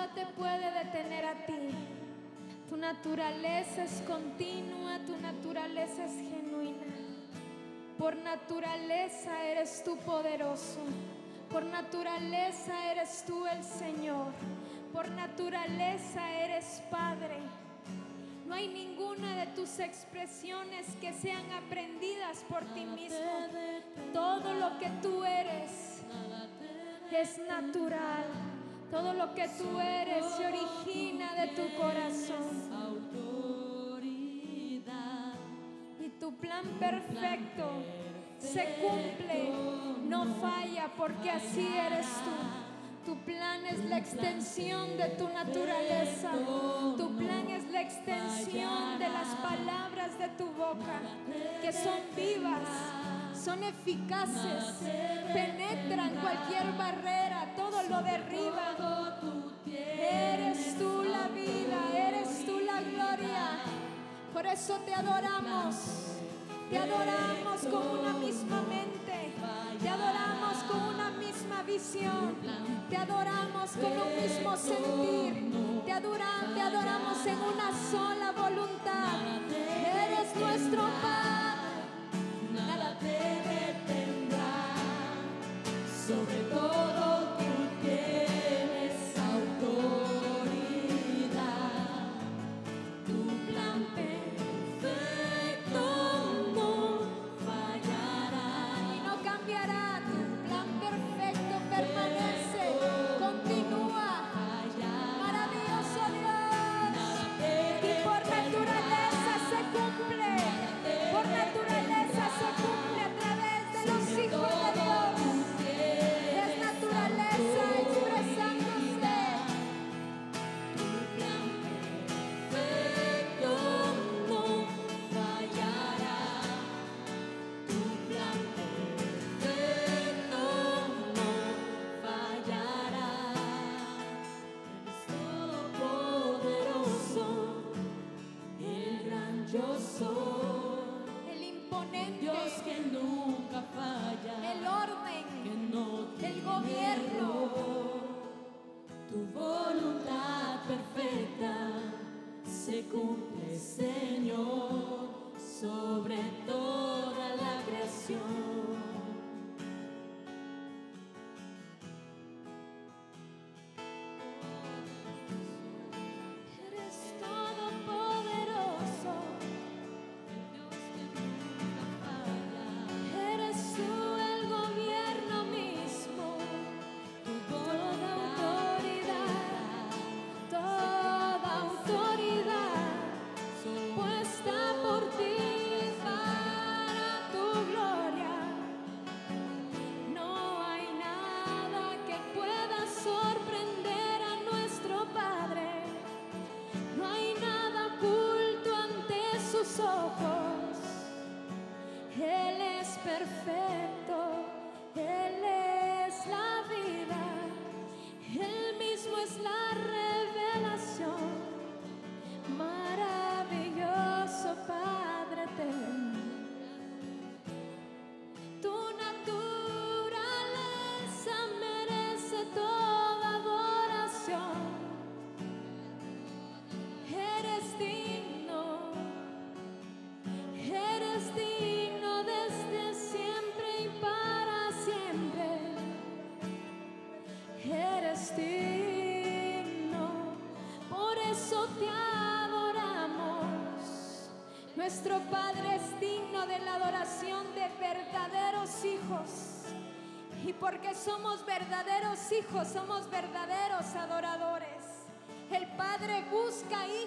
Nada 0.06 0.14
te 0.14 0.26
puede 0.34 0.72
detener 0.72 1.26
a 1.26 1.46
ti. 1.46 1.54
Tu 2.70 2.78
naturaleza 2.78 3.84
es 3.84 4.02
continua, 4.08 5.00
tu 5.06 5.16
naturaleza 5.18 6.06
es 6.06 6.14
genuina. 6.14 6.86
Por 7.98 8.16
naturaleza 8.18 9.44
eres 9.44 9.84
tú 9.84 9.98
poderoso. 9.98 10.80
Por 11.50 11.64
naturaleza 11.66 12.92
eres 12.92 13.24
tú 13.26 13.46
el 13.46 13.64
Señor. 13.64 14.34
Por 14.92 15.10
naturaleza 15.12 16.32
eres 16.32 16.82
Padre. 16.90 17.38
No 18.46 18.54
hay 18.54 18.68
ninguna 18.68 19.38
de 19.38 19.48
tus 19.48 19.80
expresiones 19.80 20.88
que 21.02 21.14
sean 21.14 21.52
aprendidas 21.52 22.44
por 22.50 22.64
ti 22.74 22.86
mismo. 22.86 23.48
Todo 24.14 24.54
lo 24.54 24.78
que 24.80 24.90
tú 25.02 25.24
eres 25.24 26.04
es 27.12 27.38
natural. 27.48 28.55
Todo 28.96 29.14
lo 29.14 29.34
que 29.34 29.46
tú 29.50 29.78
eres 29.78 30.26
se 30.38 30.46
origina 30.46 31.34
de 31.36 31.48
tu 31.50 31.64
corazón. 31.76 32.46
Y 36.00 36.10
tu 36.18 36.34
plan 36.38 36.64
perfecto 36.80 37.66
se 38.40 38.78
cumple, 38.80 39.52
no 40.08 40.26
falla, 40.36 40.90
porque 40.98 41.30
así 41.30 41.68
eres 41.76 42.08
tú. 42.24 43.12
Tu 43.12 43.18
plan 43.26 43.66
es 43.66 43.84
la 43.84 43.98
extensión 43.98 44.96
de 44.96 45.10
tu 45.10 45.28
naturaleza. 45.28 46.32
Tu 46.96 47.18
plan 47.18 47.50
es 47.50 47.70
la 47.72 47.82
extensión 47.82 48.98
de 48.98 49.10
las 49.10 49.28
palabras 49.36 50.18
de 50.18 50.30
tu 50.38 50.46
boca, 50.54 51.02
que 51.62 51.74
son 51.74 52.00
vivas, 52.16 52.70
son 53.36 53.62
eficaces, 53.62 54.80
penetran 55.34 56.16
cualquier 56.16 56.72
barrera, 56.78 57.35
lo 57.90 58.02
derriba. 58.02 58.76
Eres 59.68 60.78
tú 60.78 61.04
la 61.04 61.28
vida, 61.30 61.80
eres 62.08 62.46
tú 62.46 62.60
la 62.60 62.82
gloria. 62.82 63.60
Por 64.34 64.46
eso 64.46 64.78
te 64.86 64.94
adoramos. 64.94 65.76
Te 66.70 66.78
adoramos 66.78 67.62
con 67.72 68.00
una 68.00 68.14
misma 68.14 68.62
mente. 68.64 69.34
Te 69.82 69.90
adoramos 69.90 70.58
con 70.70 70.82
una 70.82 71.12
misma 71.12 71.64
visión. 71.64 72.36
Te 72.90 72.98
adoramos 72.98 73.72
con 73.72 73.92
un 73.92 74.22
mismo 74.22 74.56
sentir. 74.58 75.52
Te, 75.86 75.92
adora- 75.92 76.54
te 76.54 76.62
adoramos 76.62 77.26
en 77.26 77.38
una 77.40 77.72
sola 77.92 78.32
voluntad. 78.32 79.20
Eres 79.50 80.36
nuestro 80.36 80.82
Padre. 81.02 81.45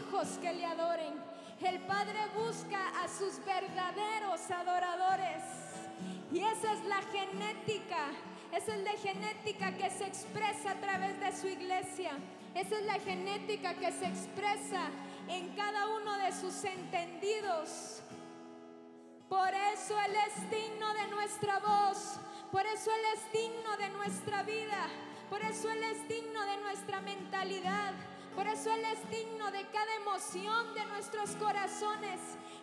Hijos 0.09 0.39
que 0.41 0.53
le 0.53 0.65
adoren. 0.65 1.15
El 1.61 1.81
Padre 1.81 2.19
busca 2.37 2.79
a 3.03 3.09
sus 3.09 3.45
verdaderos 3.45 4.51
adoradores. 4.51 5.43
Y 6.33 6.39
esa 6.39 6.73
es 6.73 6.85
la 6.85 7.03
genética. 7.03 8.11
Esa 8.53 8.75
es 8.75 8.83
la 8.85 8.93
genética 8.93 9.77
que 9.77 9.91
se 9.91 10.07
expresa 10.07 10.73
a 10.73 10.81
través 10.81 11.19
de 11.21 11.37
su 11.37 11.49
iglesia. 11.49 12.13
Esa 12.55 12.79
es 12.79 12.87
la 12.87 12.99
genética 13.01 13.75
que 13.75 13.93
se 13.93 14.07
expresa 14.07 14.91
en 15.29 15.49
cada 15.55 15.89
uno 15.89 16.17
de 16.19 16.33
sus 16.33 16.65
entendidos. 16.65 18.03
Por 19.29 19.51
eso 19.75 19.99
Él 20.01 20.17
es 20.27 20.51
digno 20.51 20.95
de 20.95 21.07
nuestra 21.09 21.59
voz. 21.59 22.19
Por 22.51 22.65
eso 22.65 22.91
Él 22.91 23.01
es 23.15 23.33
digno 23.33 23.77
de 23.77 23.89
nuestra 23.91 24.43
vida. 24.45 24.89
Por 25.29 25.43
eso 25.43 25.71
Él 25.71 25.83
es 25.83 26.09
digno 26.09 26.43
de 26.47 26.57
nuestra 26.59 27.01
mentalidad. 27.01 27.93
Por 28.39 28.47
eso 28.47 28.71
Él 28.71 28.85
es 28.85 29.11
digno 29.11 29.51
de 29.51 29.67
cada 29.67 29.97
emoción 29.97 30.73
de 30.73 30.85
nuestros 30.85 31.31
corazones. 31.31 32.21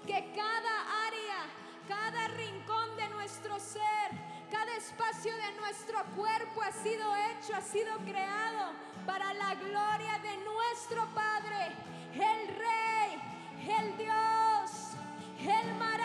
Que 0.07 0.31
cada 0.33 1.05
área, 1.05 1.49
cada 1.85 2.29
rincón 2.29 2.95
de 2.95 3.09
nuestro 3.09 3.59
ser, 3.59 4.09
cada 4.49 4.73
espacio 4.77 5.33
de 5.35 5.51
nuestro 5.59 6.01
cuerpo 6.15 6.61
ha 6.61 6.71
sido 6.71 7.13
hecho, 7.17 7.57
ha 7.57 7.61
sido 7.61 7.93
creado 8.05 8.71
para 9.05 9.33
la 9.33 9.53
gloria 9.55 10.17
de 10.19 10.37
nuestro 10.45 11.07
Padre, 11.13 11.73
el 12.13 12.47
Rey, 12.55 13.77
el 13.77 13.97
Dios, 13.97 14.95
el 15.41 15.73
maravilloso. 15.73 16.04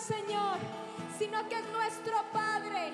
Señor, 0.00 0.56
sino 1.18 1.46
que 1.48 1.56
es 1.56 1.68
nuestro 1.68 2.14
Padre, 2.32 2.90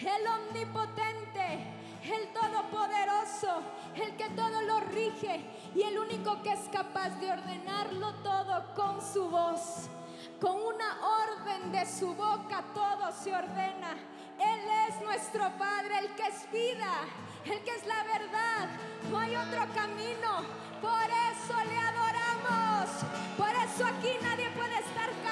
el 0.00 0.26
omnipotente, 0.26 1.58
el 2.04 2.32
todopoderoso, 2.32 3.62
el 3.96 4.16
que 4.16 4.28
todo 4.30 4.62
lo 4.62 4.80
rige 4.80 5.44
y 5.74 5.82
el 5.82 5.98
único 5.98 6.40
que 6.42 6.52
es 6.52 6.68
capaz 6.72 7.10
de 7.20 7.32
ordenarlo 7.32 8.14
todo 8.22 8.74
con 8.74 9.02
su 9.02 9.28
voz. 9.28 9.88
Con 10.40 10.56
una 10.56 10.98
orden 11.24 11.72
de 11.72 11.84
su 11.86 12.14
boca 12.14 12.64
todo 12.74 13.12
se 13.12 13.34
ordena. 13.34 13.96
Él 14.38 14.60
es 14.88 15.00
nuestro 15.02 15.50
Padre, 15.58 15.98
el 15.98 16.14
que 16.14 16.26
es 16.28 16.50
vida, 16.52 16.92
el 17.44 17.62
que 17.62 17.70
es 17.74 17.86
la 17.86 18.02
verdad. 18.04 18.68
No 19.10 19.18
hay 19.18 19.34
otro 19.36 19.66
camino. 19.74 20.62
Por 20.80 21.08
eso 21.30 21.54
le 21.64 21.78
adoramos. 21.78 22.90
Por 23.36 23.50
eso 23.50 23.86
aquí 23.86 24.16
nadie 24.20 24.50
puede 24.50 24.61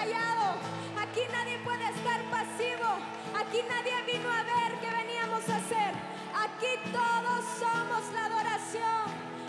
Aquí 0.00 1.20
nadie 1.30 1.58
puede 1.58 1.84
estar 1.90 2.22
pasivo. 2.30 2.88
Aquí 3.36 3.60
nadie 3.68 4.00
vino 4.06 4.30
a 4.30 4.42
ver 4.44 4.80
qué 4.80 4.88
veníamos 4.88 5.46
a 5.46 5.56
hacer. 5.56 5.92
Aquí 6.32 6.72
todos 6.90 7.44
somos 7.60 8.10
la 8.14 8.24
adoración. 8.24 9.04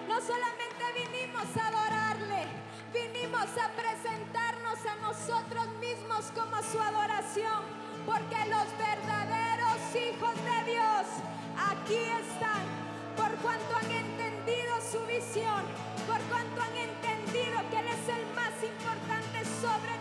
No 0.09 0.19
solamente 0.19 0.83
vinimos 0.93 1.47
a 1.55 1.67
adorarle, 1.67 2.47
vinimos 2.91 3.47
a 3.55 3.69
presentarnos 3.79 4.85
a 4.85 4.95
nosotros 4.95 5.67
mismos 5.79 6.25
como 6.35 6.61
su 6.63 6.81
adoración, 6.81 7.63
porque 8.05 8.35
los 8.51 8.67
verdaderos 8.75 9.79
hijos 9.95 10.35
de 10.35 10.71
Dios 10.71 11.05
aquí 11.55 12.01
están, 12.27 12.67
por 13.15 13.31
cuanto 13.39 13.77
han 13.77 13.91
entendido 13.91 14.81
su 14.81 14.99
visión, 15.05 15.63
por 16.05 16.19
cuanto 16.27 16.59
han 16.59 16.75
entendido 16.75 17.55
que 17.69 17.79
Él 17.79 17.87
es 17.87 18.09
el 18.09 18.25
más 18.35 18.55
importante 18.59 19.45
sobre 19.61 20.00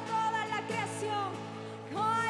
creación. 0.70 2.29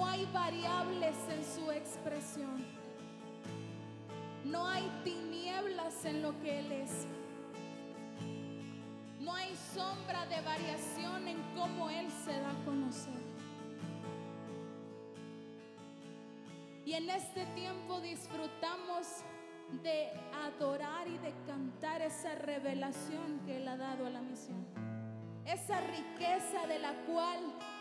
No 0.00 0.06
hay 0.06 0.24
variables 0.32 1.14
en 1.28 1.44
su 1.44 1.70
expresión. 1.70 2.64
No 4.46 4.66
hay 4.66 4.90
tinieblas 5.04 6.06
en 6.06 6.22
lo 6.22 6.40
que 6.40 6.60
Él 6.60 6.72
es. 6.72 7.06
No 9.20 9.34
hay 9.34 9.54
sombra 9.74 10.24
de 10.24 10.40
variación 10.40 11.28
en 11.28 11.36
cómo 11.54 11.90
Él 11.90 12.10
se 12.24 12.32
da 12.32 12.50
a 12.50 12.64
conocer. 12.64 13.20
Y 16.86 16.94
en 16.94 17.10
este 17.10 17.44
tiempo 17.54 18.00
disfrutamos 18.00 19.06
de 19.82 20.08
adorar 20.46 21.08
y 21.08 21.18
de 21.18 21.34
cantar 21.46 22.00
esa 22.00 22.34
revelación 22.36 23.40
que 23.44 23.58
Él 23.58 23.68
ha 23.68 23.76
dado 23.76 24.06
a 24.06 24.10
la 24.10 24.22
misión. 24.22 24.64
Esa 25.44 25.78
riqueza 25.82 26.66
de 26.66 26.78
la 26.78 26.94
cual 27.04 27.38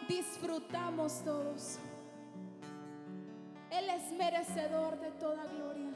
disfrutamos 0.10 1.24
todos. 1.24 1.80
Él 3.72 3.90
es 3.90 4.12
merecedor 4.14 5.00
de 5.00 5.12
toda 5.12 5.46
gloria. 5.46 5.92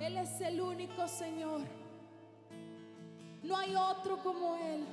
Él 0.00 0.16
es 0.16 0.40
el 0.40 0.60
único 0.60 1.08
Señor. 1.08 1.60
No 3.42 3.56
hay 3.56 3.74
otro 3.74 4.22
como 4.22 4.56
Él. 4.56 4.84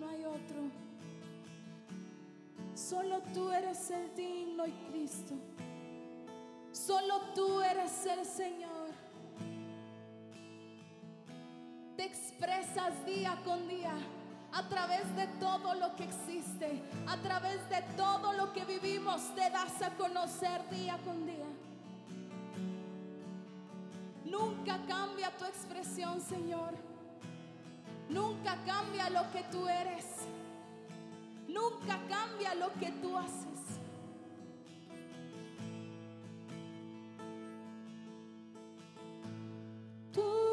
No 0.00 0.08
hay 0.08 0.24
otro. 0.24 0.70
Solo 2.74 3.20
tú 3.34 3.50
eres 3.50 3.90
el 3.90 4.14
digno 4.14 4.66
y 4.66 4.72
Cristo. 4.90 5.34
Solo 6.72 7.20
tú 7.34 7.60
eres 7.60 8.06
el 8.06 8.24
Señor. 8.24 8.88
Te 11.96 12.04
expresas 12.04 13.04
día 13.06 13.38
con 13.44 13.66
día 13.68 13.94
a 14.56 14.62
través 14.68 15.14
de 15.14 15.26
todo 15.38 15.74
lo 15.74 15.94
que 15.96 16.04
existe, 16.04 16.82
a 17.06 17.18
través 17.18 17.68
de 17.68 17.82
todo 17.94 18.32
lo 18.32 18.54
que 18.54 18.64
vivimos, 18.64 19.20
te 19.34 19.50
das 19.50 19.82
a 19.82 19.90
conocer 19.96 20.66
día 20.70 20.98
con 21.04 21.26
día. 21.26 21.44
Nunca 24.24 24.78
cambia 24.88 25.30
tu 25.36 25.44
expresión, 25.44 26.22
Señor. 26.22 26.72
Nunca 28.08 28.56
cambia 28.64 29.10
lo 29.10 29.30
que 29.30 29.42
tú 29.52 29.68
eres. 29.68 30.06
Nunca 31.48 32.00
cambia 32.08 32.54
lo 32.54 32.72
que 32.80 32.92
tú 32.92 33.14
haces. 33.18 33.60
Tu 40.12 40.45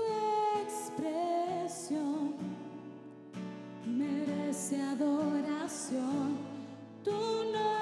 adoración. 4.71 6.37
Tu 7.03 7.11
nombre 7.11 7.72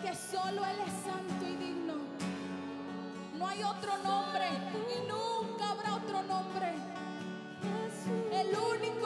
porque 0.00 0.14
solo 0.14 0.64
Él 0.64 0.76
es 0.86 0.92
santo 1.04 1.44
y 1.44 1.56
digno. 1.56 1.94
No 3.36 3.46
hay 3.46 3.62
otro 3.62 3.96
nombre 3.98 4.46
y 4.94 4.98
nunca 5.08 5.70
habrá 5.70 5.96
otro 5.96 6.22
nombre. 6.22 6.74
El 8.32 8.48
único 8.48 8.97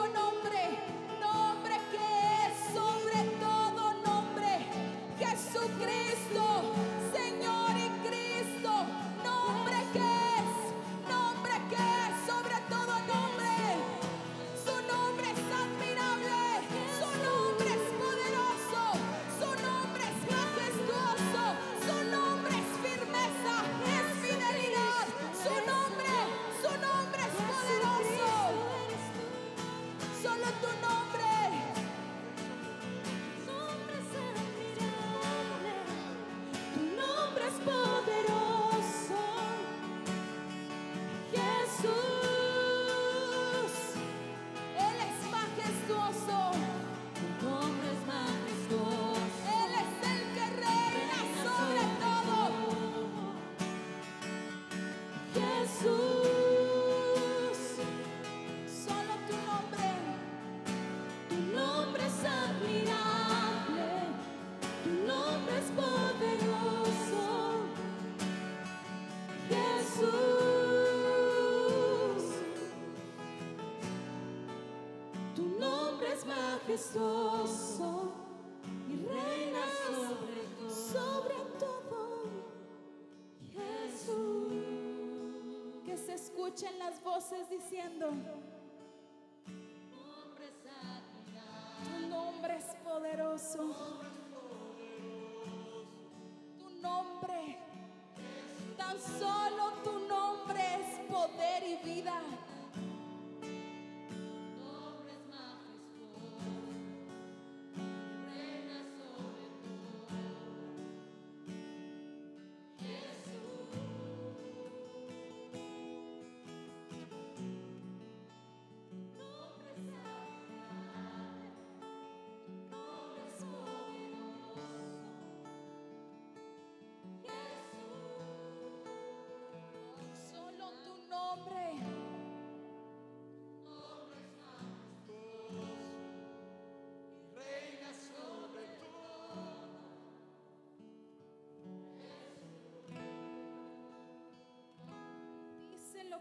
diciendo, 87.49 88.11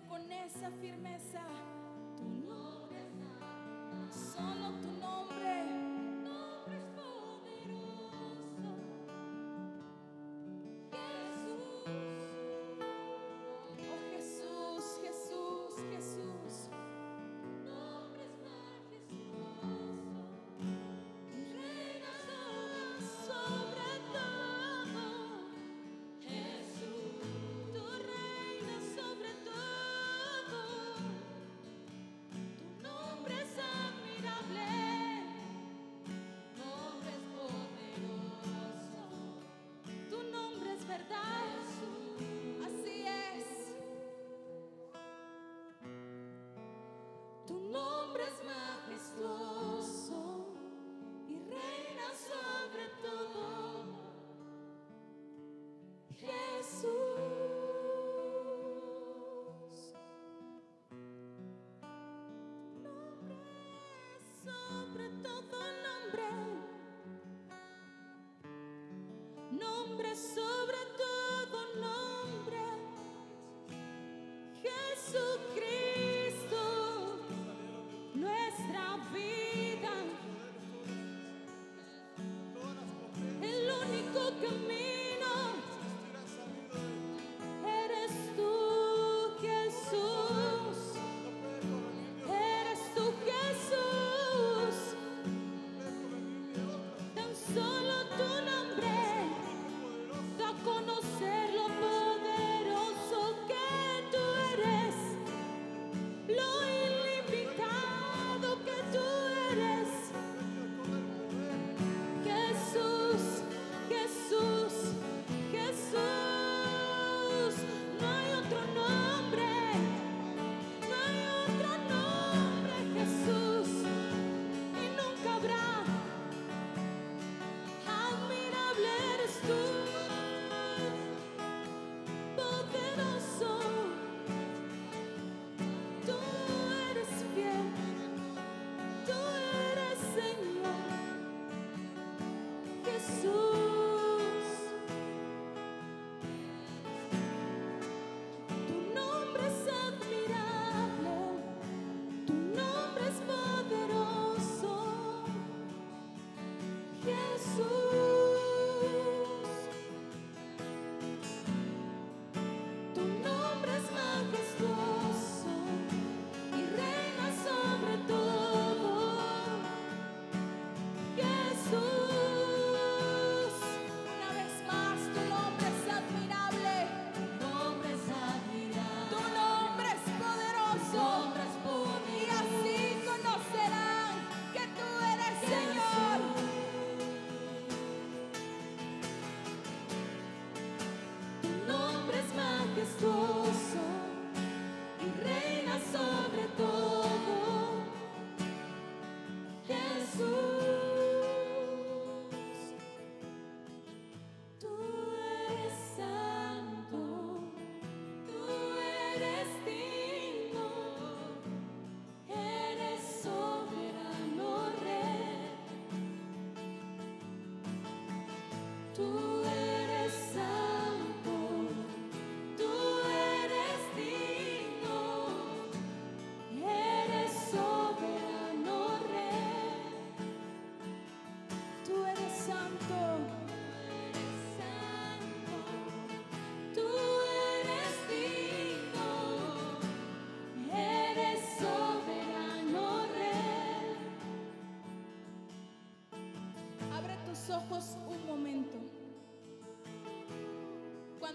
Con 0.09 0.31
esa 0.33 0.71
firmeza. 0.81 1.41
Solo 4.11 4.71
tú 4.81 4.89
no. 5.01 5.02
nombre 47.71 48.25
es. 48.25 49.42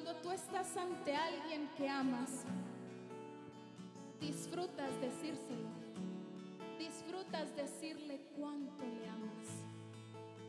Cuando 0.08 0.22
tú 0.22 0.32
estás 0.32 0.78
ante 0.78 1.14
alguien 1.14 1.70
que 1.76 1.90
amas, 1.90 2.46
disfrutas 4.22 4.90
decírselo. 5.02 5.68
Disfrutas 6.80 7.54
decirle 7.58 8.22
cuánto 8.38 8.86
le 8.86 9.10
amas. 9.10 9.48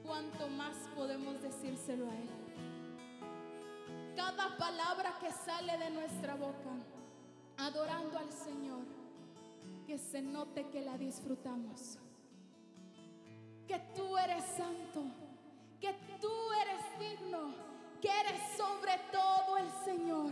Cuánto 0.07 0.47
más 0.47 0.77
podemos 0.95 1.43
decírselo 1.43 2.09
a 2.09 2.15
él. 2.15 2.29
Cada 4.15 4.57
palabra 4.57 5.19
que 5.19 5.33
sale 5.33 5.77
de 5.77 5.91
nuestra 5.91 6.37
boca, 6.37 6.77
adorando 7.57 8.17
al 8.17 8.33
Señor, 8.33 8.85
que 9.89 9.99
se 9.99 10.23
note 10.23 10.69
que 10.69 10.83
la 10.83 10.97
disfrutamos 10.97 11.99
que 13.67 13.79
tú 13.97 14.17
eres 14.17 14.45
santo, 14.57 15.03
que 15.81 15.93
tú 16.21 16.31
eres 16.63 16.99
digno, 17.01 17.78
que 18.01 18.09
eres 18.09 18.41
sobre 18.57 18.97
todo 19.13 19.57
el 19.57 19.71
Señor. 19.85 20.31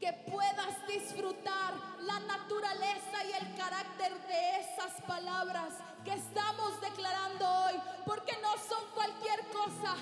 Que 0.00 0.12
puedas 0.30 0.86
disfrutar 0.88 1.74
la 2.00 2.18
naturaleza 2.20 3.24
y 3.24 3.32
el 3.32 3.54
carácter 3.56 4.12
de 4.26 4.60
esas 4.60 5.00
palabras 5.02 5.74
que 6.04 6.14
estamos 6.14 6.80
declarando 6.80 7.48
hoy, 7.48 7.80
porque 8.04 8.32
no 8.42 8.52
son 8.58 8.84
cualquier 8.94 9.40
cosa. 9.48 9.94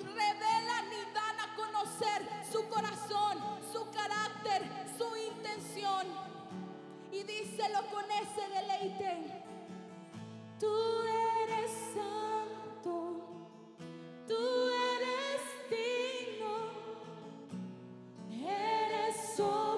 Revelan 0.00 0.86
y 0.92 1.14
dan 1.14 1.40
a 1.40 1.54
conocer 1.54 2.28
su 2.50 2.68
corazón, 2.68 3.38
su 3.72 3.88
carácter, 3.90 4.62
su 4.98 5.16
intención. 5.16 6.06
Y 7.12 7.22
díselo 7.22 7.86
con 7.90 8.04
ese 8.10 8.48
deleite. 8.48 9.44
Tú 10.58 11.02
eres 11.44 11.70
santo, 11.94 13.20
tú 14.26 14.34
eres 14.34 14.73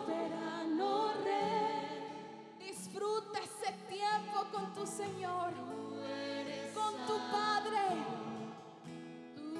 soberano 0.06 1.12
rey. 1.24 2.06
Disfruta 2.58 3.38
ese 3.40 3.72
tiempo 3.88 4.46
con 4.52 4.72
tu 4.72 4.86
Señor, 4.86 5.52
con 6.74 6.94
tu 7.06 7.18
Padre. 7.30 7.80
Tú 9.34 9.52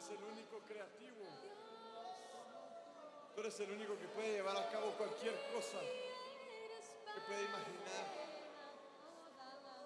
eres 0.00 0.18
el 0.18 0.24
único 0.24 0.58
creativo. 0.66 1.26
Tú 3.34 3.40
eres 3.42 3.60
el 3.60 3.70
único 3.72 3.98
que 3.98 4.08
puede 4.08 4.32
llevar 4.32 4.56
a 4.56 4.70
cabo 4.70 4.92
cualquier 4.92 5.34
cosa 5.52 5.78
que 5.78 7.20
puede 7.26 7.42
imaginar. 7.42 8.06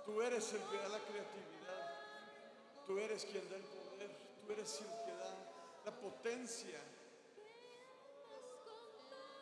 Tú 0.04 0.22
eres 0.22 0.52
el 0.52 0.62
que 0.70 0.76
da 0.76 0.88
la 0.88 1.00
creatividad. 1.00 1.94
Tú 2.86 2.98
eres 2.98 3.24
quien 3.24 3.50
da 3.50 3.56
el 3.56 3.62
poder. 3.62 4.10
Tú 4.46 4.52
eres 4.52 4.80
el 4.82 4.86
que 4.86 5.12
da 5.18 5.34
la 5.84 5.90
potencia. 5.90 6.80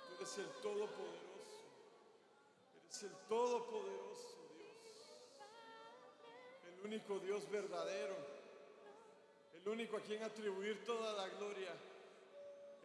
Tú 0.09 0.15
eres 0.15 0.39
el 0.39 0.49
todopoderoso. 0.63 1.65
Eres 2.85 3.03
el 3.03 3.17
todopoderoso 3.29 4.37
Dios. 4.57 5.13
El 6.67 6.87
único 6.87 7.19
Dios 7.19 7.51
verdadero 7.51 8.32
el 9.65 9.69
único 9.69 9.97
a 9.97 10.01
quien 10.01 10.23
atribuir 10.23 10.85
toda 10.85 11.13
la 11.13 11.29
gloria, 11.29 11.73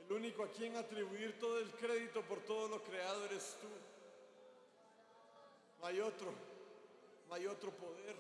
el 0.06 0.14
único 0.14 0.44
a 0.44 0.52
quien 0.52 0.76
atribuir 0.76 1.40
todo 1.40 1.60
el 1.60 1.72
crédito 1.72 2.22
por 2.22 2.40
todo 2.42 2.68
lo 2.68 2.84
creado 2.84 3.26
eres 3.26 3.58
tú. 3.60 3.68
No 5.80 5.88
hay 5.88 6.00
otro, 6.00 6.32
no 7.28 7.34
hay 7.34 7.48
otro 7.48 7.72
poder, 7.72 8.16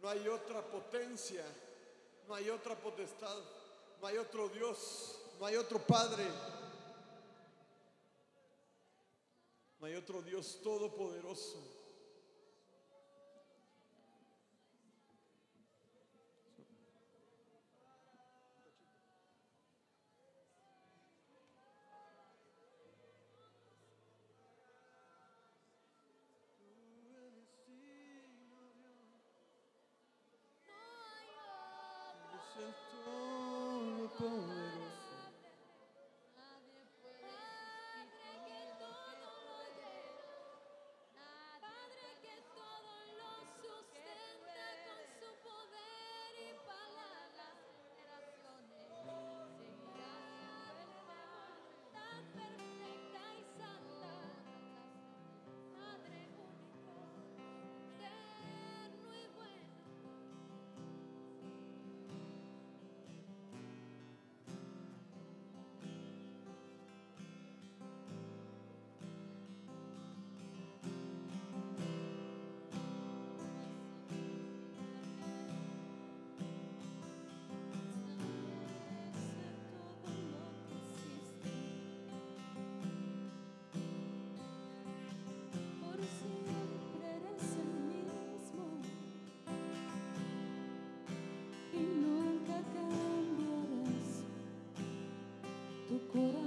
no 0.00 0.08
hay 0.08 0.26
otra 0.28 0.62
potencia, 0.62 1.44
no 2.26 2.34
hay 2.34 2.48
otra 2.48 2.74
potestad, 2.74 3.38
no 4.00 4.06
hay 4.06 4.16
otro 4.16 4.48
Dios, 4.48 5.20
no 5.38 5.46
hay 5.46 5.56
otro 5.56 5.78
Padre, 5.78 6.24
no 9.78 9.86
hay 9.86 9.94
otro 9.94 10.22
Dios 10.22 10.60
todopoderoso. 10.62 11.77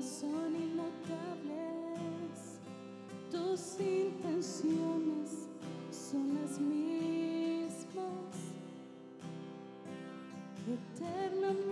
son 0.02 0.56
inmutables, 0.56 1.99
tus 3.30 3.80
intenciones 3.80 5.48
son 5.91 6.36
las 6.41 6.60
mismas 6.60 8.36
eternamente. 10.68 11.70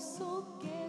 so 0.00 0.42
gay. 0.62 0.79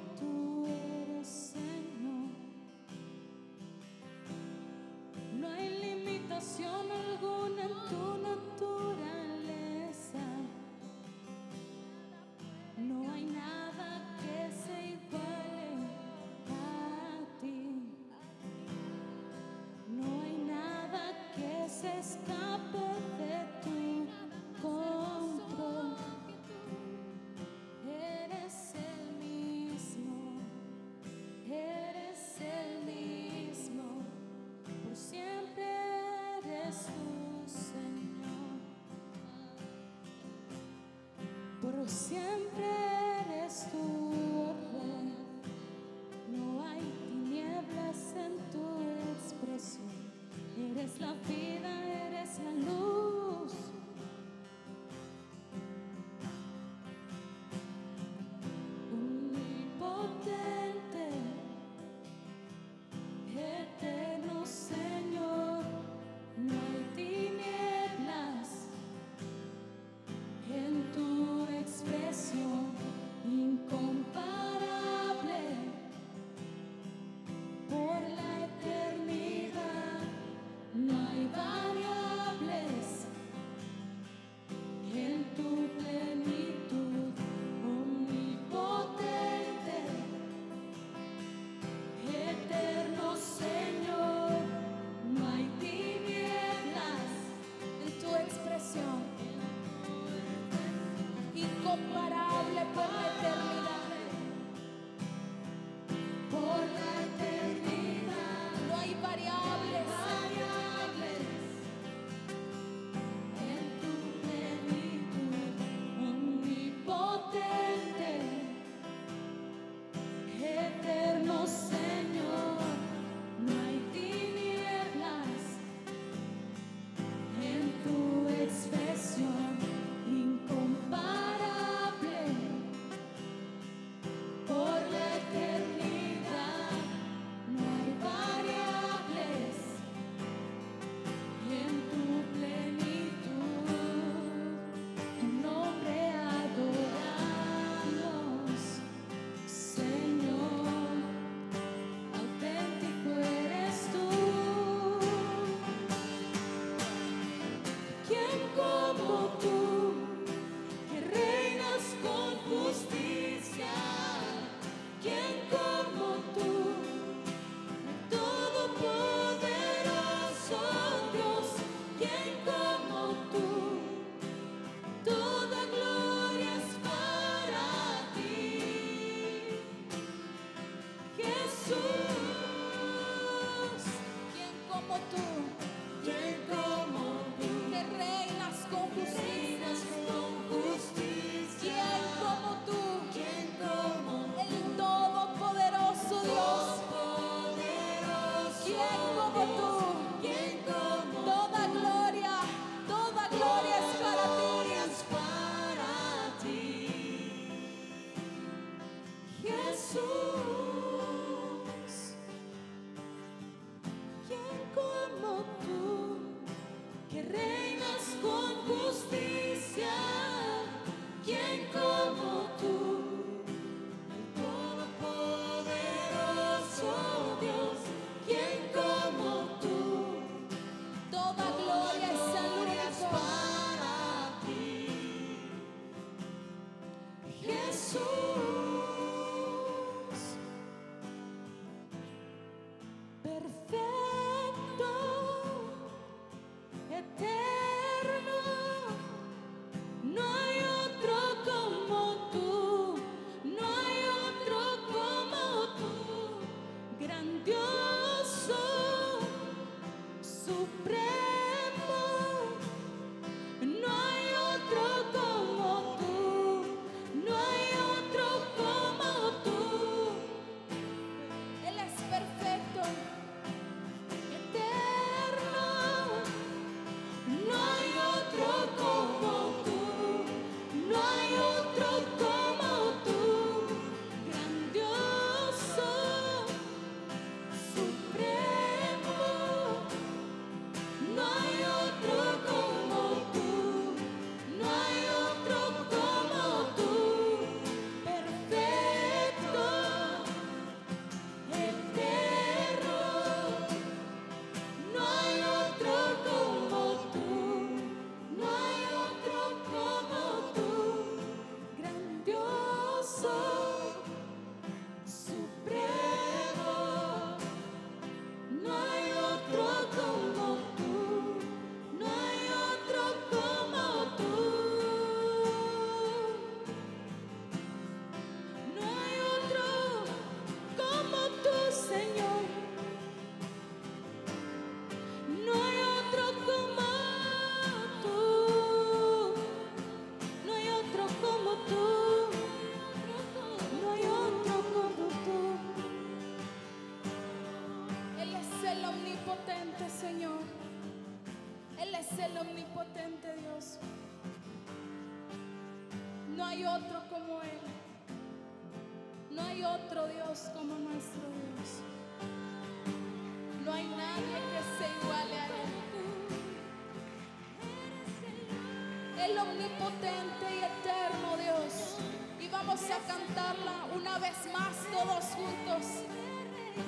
Vamos 372.82 372.98
a 372.98 373.08
cantarla 373.08 373.86
una 373.96 374.18
vez 374.18 374.38
más 374.52 374.76
todos 374.92 375.26
juntos, 375.36 375.86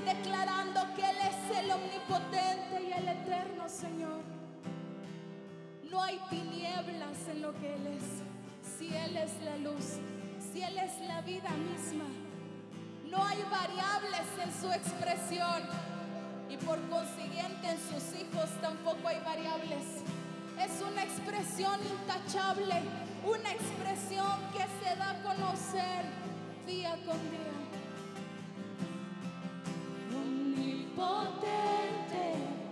declarando 0.05 0.81
que 0.95 1.01
Él 1.01 1.17
es 1.17 1.57
el 1.57 1.71
omnipotente 1.71 2.81
y 2.81 2.93
el 2.93 3.07
eterno 3.07 3.69
Señor. 3.69 4.21
No 5.91 6.01
hay 6.01 6.19
tinieblas 6.31 7.27
en 7.29 7.41
lo 7.43 7.53
que 7.59 7.75
Él 7.75 7.87
es, 7.87 8.77
si 8.77 8.95
Él 8.95 9.17
es 9.17 9.31
la 9.43 9.57
luz, 9.57 9.99
si 10.51 10.63
Él 10.63 10.79
es 10.79 10.99
la 11.07 11.21
vida 11.21 11.49
misma. 11.49 12.05
No 13.05 13.23
hay 13.23 13.43
variables 13.51 14.27
en 14.43 14.61
su 14.61 14.71
expresión 14.71 15.61
y 16.49 16.57
por 16.57 16.79
consiguiente 16.89 17.69
en 17.69 17.77
sus 17.77 18.19
hijos 18.19 18.49
tampoco 18.61 19.07
hay 19.09 19.19
variables 19.19 19.83
expresión 21.43 21.79
intachable, 21.91 22.75
una 23.25 23.51
expresión 23.51 24.39
que 24.53 24.65
se 24.79 24.95
da 24.95 25.11
a 25.11 25.21
conocer 25.21 26.05
día 26.65 26.95
con 27.05 27.19
día. 27.31 27.53
Omnipotente, 30.15 31.43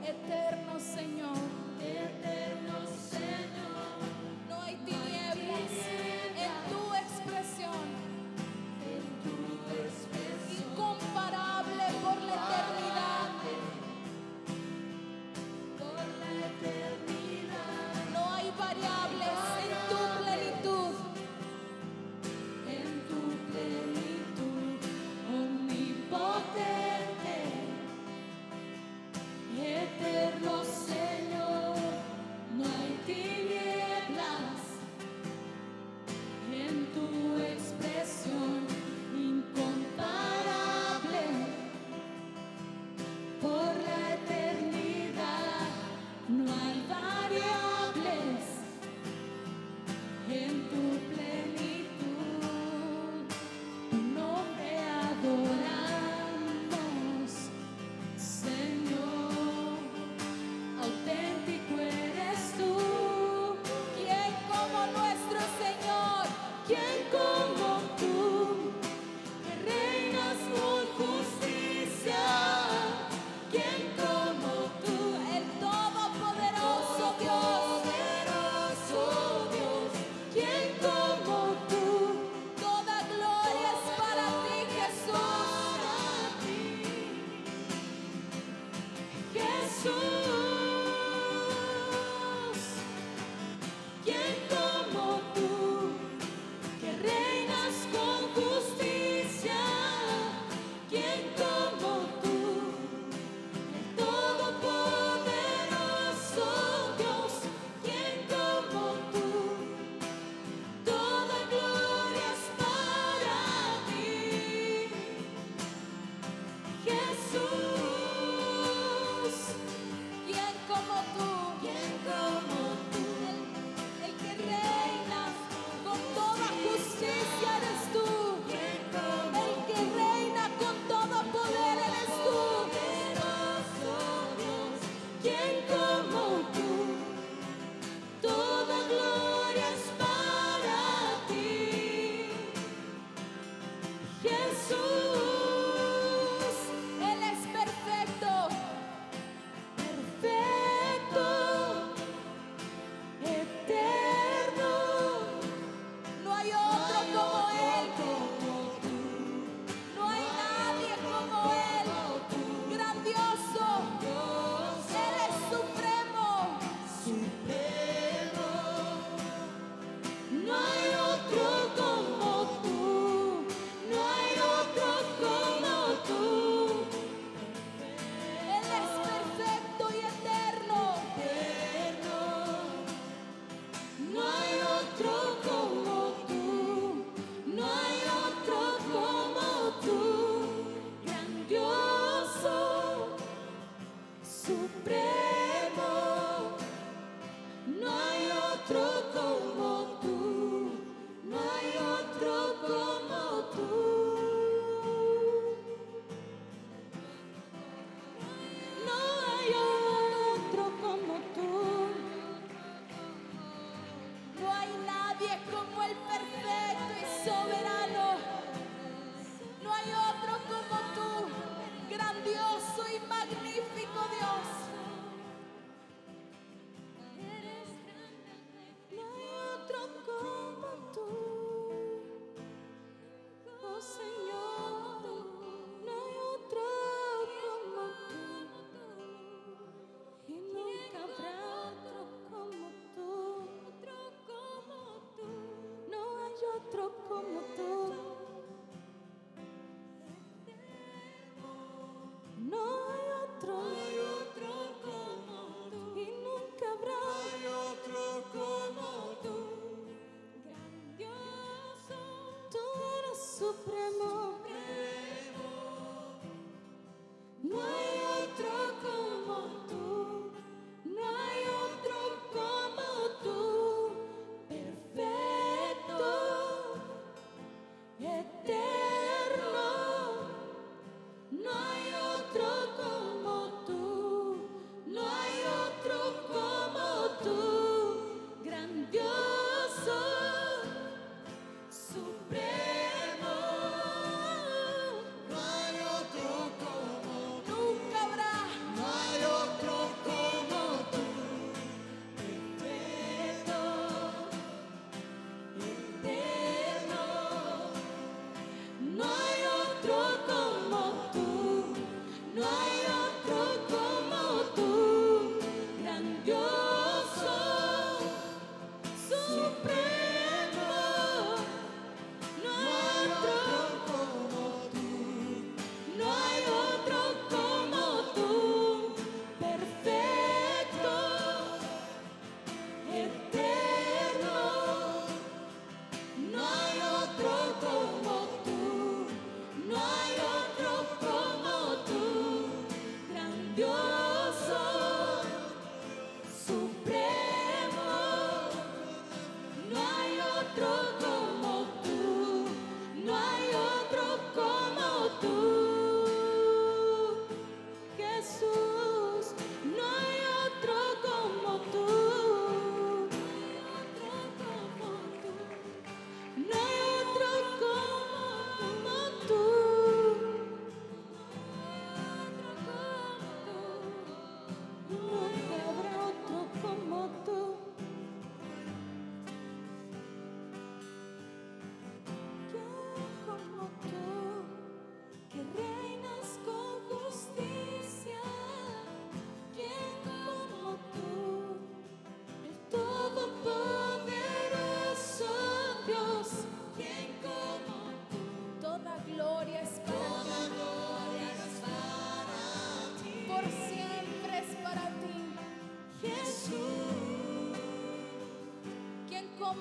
eterno 0.06 0.80
Señor, 0.80 1.38
eterno. 1.82 2.61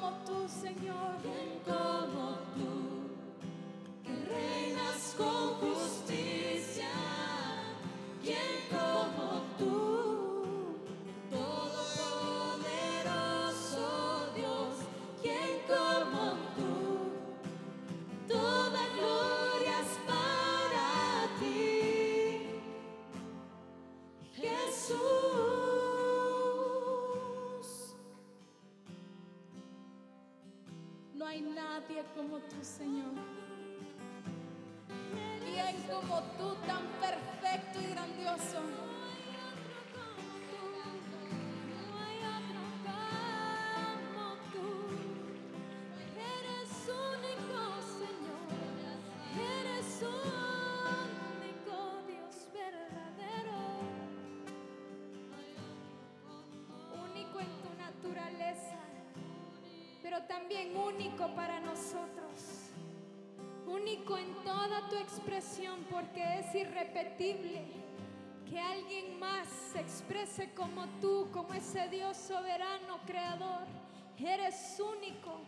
Como 0.01 0.17
tú, 0.25 0.49
Señor? 0.49 1.50
Como 32.21 32.37
tú, 32.39 32.57
Señor. 32.63 33.10
También 60.51 60.77
único 60.77 61.29
para 61.37 61.61
nosotros. 61.61 62.73
Único 63.69 64.19
en 64.19 64.35
toda 64.43 64.89
tu 64.89 64.97
expresión 64.97 65.87
porque 65.89 66.41
es 66.41 66.53
irrepetible 66.57 67.63
que 68.49 68.59
alguien 68.59 69.21
más 69.21 69.47
se 69.73 69.79
exprese 69.79 70.53
como 70.55 70.87
tú, 71.01 71.29
como 71.33 71.55
ese 71.55 71.89
Dios 71.89 72.17
soberano, 72.17 72.99
creador. 73.07 73.65
Eres 74.19 74.81
único 74.81 75.39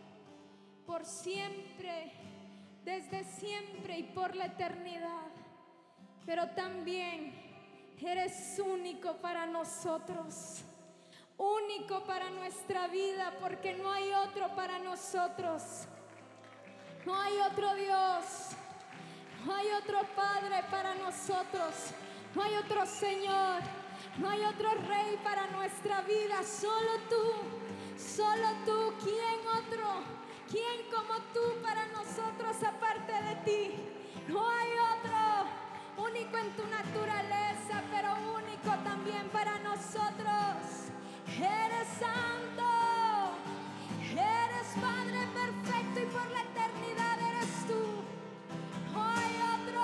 por 0.85 1.03
siempre, 1.03 2.13
desde 2.85 3.25
siempre 3.25 3.99
y 3.99 4.03
por 4.03 4.37
la 4.37 4.45
eternidad. 4.45 5.27
Pero 6.25 6.49
también 6.51 7.33
eres 7.99 8.57
único 8.65 9.17
para 9.17 9.45
nosotros 9.47 10.63
único 11.43 12.03
para 12.05 12.29
nuestra 12.29 12.87
vida, 12.87 13.33
porque 13.39 13.73
no 13.73 13.91
hay 13.91 14.11
otro 14.13 14.55
para 14.55 14.79
nosotros. 14.79 15.87
No 17.05 17.15
hay 17.19 17.37
otro 17.39 17.75
Dios, 17.75 18.23
no 19.45 19.53
hay 19.53 19.67
otro 19.71 19.99
Padre 20.15 20.63
para 20.71 20.95
nosotros, 20.95 21.91
no 22.33 22.43
hay 22.43 22.55
otro 22.55 22.85
Señor, 22.85 23.61
no 24.17 24.29
hay 24.29 24.45
otro 24.45 24.69
Rey 24.87 25.19
para 25.21 25.47
nuestra 25.47 26.01
vida, 26.01 26.41
solo 26.43 26.91
tú, 27.09 27.99
solo 27.99 28.47
tú, 28.65 28.93
¿quién 29.03 29.45
otro? 29.47 30.23
¿Quién 30.49 30.89
como 30.89 31.15
tú 31.33 31.61
para 31.61 31.87
nosotros 31.87 32.55
aparte 32.63 33.11
de 33.11 33.35
ti? 33.43 33.71
No 34.29 34.49
hay 34.49 34.69
otro, 34.95 36.05
único 36.05 36.37
en 36.37 36.55
tu 36.55 36.65
naturaleza, 36.67 37.83
pero 37.91 38.13
único 38.33 38.81
también 38.83 39.27
para 39.29 39.59
nosotros. 39.59 40.92
Eres 41.27 41.87
santo, 41.99 42.69
eres 44.11 44.67
Padre 44.81 45.27
perfecto 45.33 45.99
y 46.01 46.05
por 46.05 46.29
la 46.31 46.41
eternidad 46.41 47.19
eres 47.31 47.67
tú. 47.67 47.81
No 48.93 49.03
hay 49.03 49.35
otro, 49.55 49.81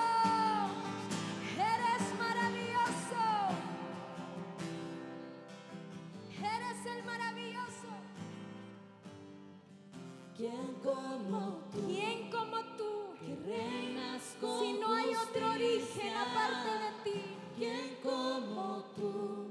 eres 1.56 2.02
maravilloso, 2.18 3.24
eres 6.38 6.86
el 6.86 7.04
maravilloso. 7.04 7.88
¿Quién 10.36 10.74
como 10.82 11.58
tú? 11.72 11.86
¿Quién 11.86 12.30
como 12.30 12.56
tú? 12.76 13.14
Que 13.18 13.34
reinas 13.46 14.36
con 14.40 14.60
Si 14.60 14.72
no 14.74 14.94
hay 14.94 15.14
otro 15.14 15.50
origen 15.50 16.14
aparte 16.16 16.70
de 16.70 16.90
ti. 17.12 17.22
¿Quién 17.56 17.96
como 18.02 18.84
tú? 18.96 19.49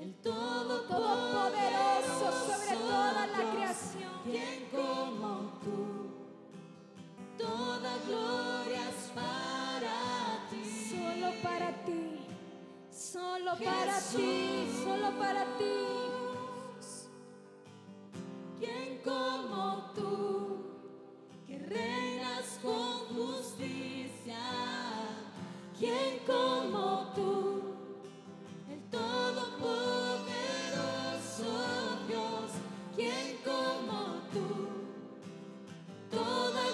El 0.00 0.14
Todopoderoso 0.22 2.30
sobre 2.46 2.76
toda 2.76 3.26
la 3.26 3.50
creación. 3.50 4.12
¿Quién 4.24 4.68
como 4.70 5.58
tú? 5.64 5.78
Toda 7.36 7.98
gloria 8.06 8.88
es 8.90 9.10
para 9.12 10.46
ti. 10.50 10.62
Solo 10.88 11.28
para 11.42 11.68
ti, 11.84 12.20
solo 12.92 13.56
para 13.58 13.98
ti, 14.00 14.70
solo 14.84 15.10
para 15.18 15.44
ti. 15.58 15.74
¿Quién 18.60 19.00
como 19.04 19.90
tú? 19.96 20.14
Que 21.46 21.58
reinas 21.58 22.60
con 22.62 22.98
justicia. 23.16 24.38
¿Quién 25.76 26.20
como 26.24 27.12
tú? 27.16 27.34
El 28.70 28.80
Todopoderoso 28.90 29.87
Toda 36.18 36.68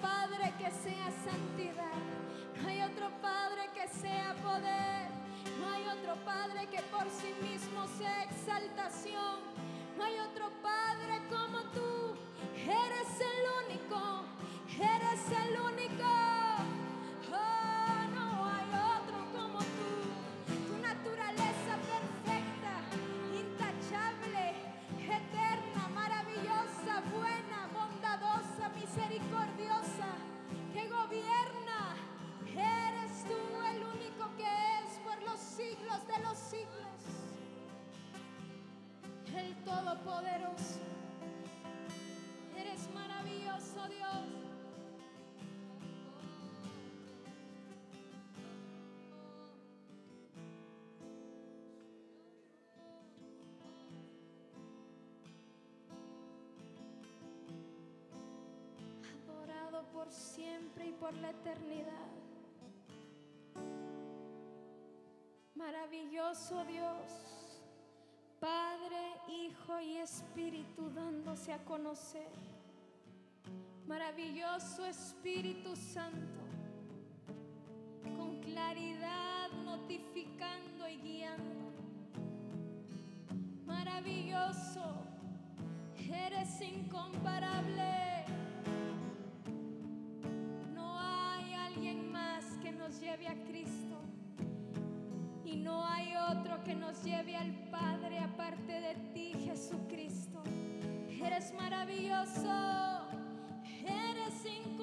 Padre 0.00 0.52
que 0.58 0.70
sea 0.70 1.10
santidad, 1.24 2.00
no 2.62 2.68
hay 2.68 2.82
otro 2.82 3.10
Padre 3.20 3.68
que 3.74 3.88
sea 3.88 4.34
poder, 4.42 5.08
no 5.58 5.72
hay 5.72 5.86
otro 5.98 6.14
Padre 6.24 6.66
que 6.66 6.80
por 6.82 7.08
sí 7.10 7.34
mismo 7.42 7.86
sea 7.98 8.24
exaltación, 8.24 9.35
por 59.96 60.12
siempre 60.12 60.88
y 60.88 60.92
por 60.92 61.14
la 61.14 61.30
eternidad. 61.30 62.10
Maravilloso 65.54 66.62
Dios, 66.66 67.62
Padre, 68.38 69.14
Hijo 69.26 69.80
y 69.80 69.96
Espíritu 69.96 70.90
dándose 70.90 71.50
a 71.54 71.64
conocer. 71.64 72.28
Maravilloso 73.86 74.84
Espíritu 74.84 75.74
Santo, 75.74 76.42
con 78.18 78.40
claridad 78.40 79.50
notificando 79.64 80.86
y 80.88 80.96
guiando. 80.98 81.72
Maravilloso, 83.64 85.06
eres 85.96 86.60
incomparable. 86.60 88.05
A 93.24 93.34
Cristo. 93.46 93.96
Y 95.44 95.56
no 95.56 95.84
hay 95.86 96.12
otro 96.30 96.62
que 96.64 96.74
nos 96.74 97.02
lleve 97.02 97.36
al 97.36 97.52
Padre 97.70 98.18
aparte 98.18 98.72
de 98.72 98.94
ti, 99.14 99.32
Jesucristo. 99.44 100.42
Eres 101.08 101.54
maravilloso. 101.54 103.06
Eres 103.82 104.34
incomparable. 104.44 104.75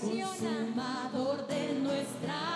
Consumador 0.00 1.46
de 1.46 1.74
nuestra 1.80 2.55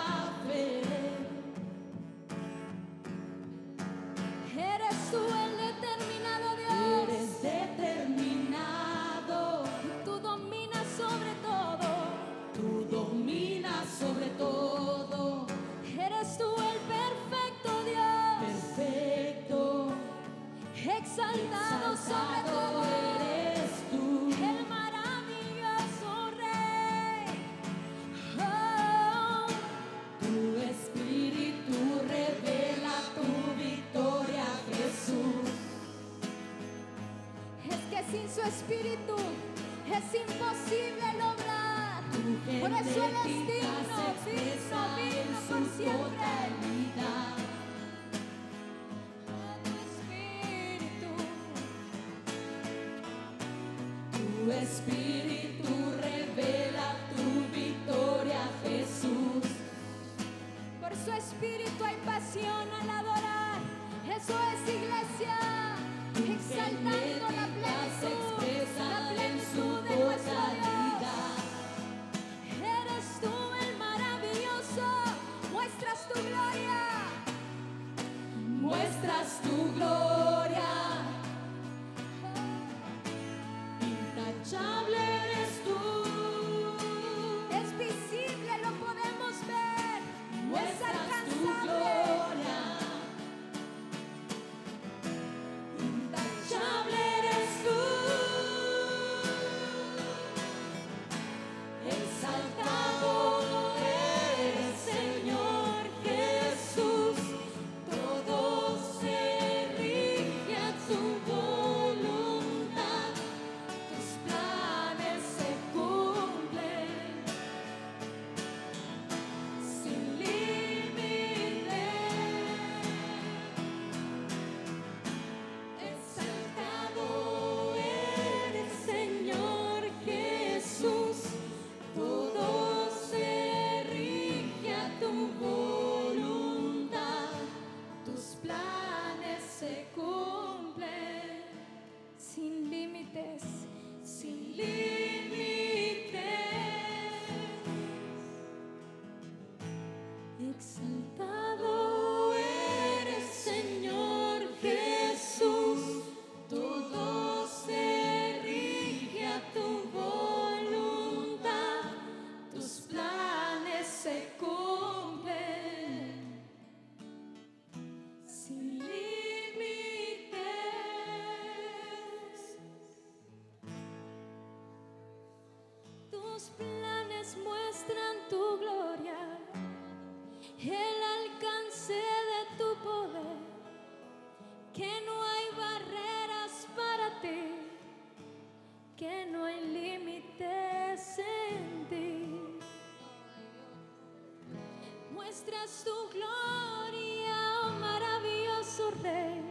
Muestras 195.71 195.83
tu 195.83 196.09
gloria, 196.17 197.37
oh 197.63 197.69
maravilloso 197.79 198.91
Rey. 199.01 199.41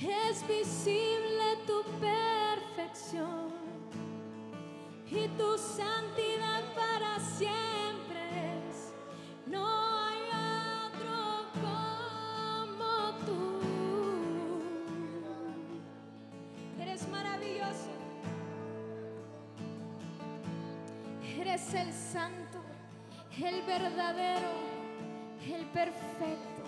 Es 0.00 0.46
visible 0.46 1.58
tu 1.66 1.82
perfección 2.00 3.52
y 5.10 5.28
tu 5.36 5.58
santidad 5.58 6.62
para 6.74 7.20
siempre 7.20 8.20
es. 8.68 8.92
No 9.46 9.66
hay 10.06 10.20
otro 10.88 11.46
como 11.60 12.90
tú. 13.26 13.60
Eres 16.80 17.08
maravilloso. 17.08 17.90
Eres 21.38 21.74
el 21.74 21.92
santo, 21.92 22.58
el 23.40 23.62
verdadero, 23.62 24.48
el 25.46 25.64
perfecto. 25.66 26.62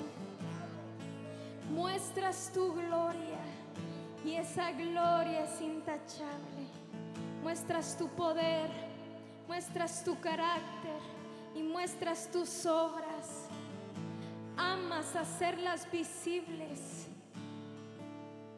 Muestras 1.70 2.51
tu 2.53 2.73
gloria 2.73 3.41
y 4.24 4.35
esa 4.35 4.70
gloria 4.73 5.45
es 5.45 5.61
intachable. 5.61 6.66
Muestras 7.43 7.97
tu 7.99 8.09
poder, 8.09 8.70
muestras 9.47 10.03
tu 10.05 10.19
carácter 10.20 11.01
y 11.55 11.62
muestras 11.62 12.31
tus 12.31 12.65
obras. 12.65 13.49
Amas 14.57 15.15
hacerlas 15.16 15.91
visibles 15.91 17.09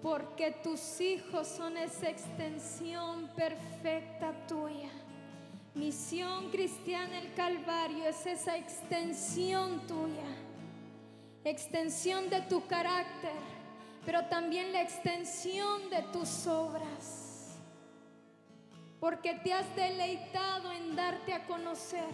porque 0.03 0.53
tus 0.63 1.01
hijos 1.01 1.49
son 1.49 1.77
esa 1.77 2.09
extensión 2.09 3.29
perfecta 3.35 4.33
tuya. 4.47 4.91
Misión 5.77 6.49
Cristiana 6.49 7.19
el 7.19 7.35
Calvario 7.35 8.07
es 8.07 8.25
esa 8.25 8.57
extensión 8.57 9.87
tuya, 9.87 10.25
extensión 11.45 12.31
de 12.31 12.41
tu 12.41 12.67
carácter, 12.67 13.35
pero 14.07 14.25
también 14.25 14.73
la 14.73 14.81
extensión 14.81 15.91
de 15.91 16.01
tus 16.15 16.47
obras. 16.47 17.59
Porque 18.99 19.35
te 19.35 19.53
has 19.53 19.77
deleitado 19.77 20.73
en 20.73 20.97
darte 20.97 21.35
a 21.35 21.45
conocer, 21.45 22.09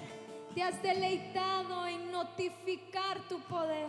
te 0.56 0.64
has 0.64 0.82
deleitado 0.82 1.86
en 1.86 2.10
notificar 2.10 3.20
tu 3.28 3.38
poder, 3.42 3.86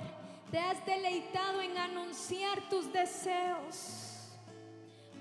te 0.52 0.60
has 0.60 0.86
deleitado 0.86 1.62
en 1.62 1.76
anunciar 1.80 2.62
tus 2.70 2.94
deseos. 2.94 4.30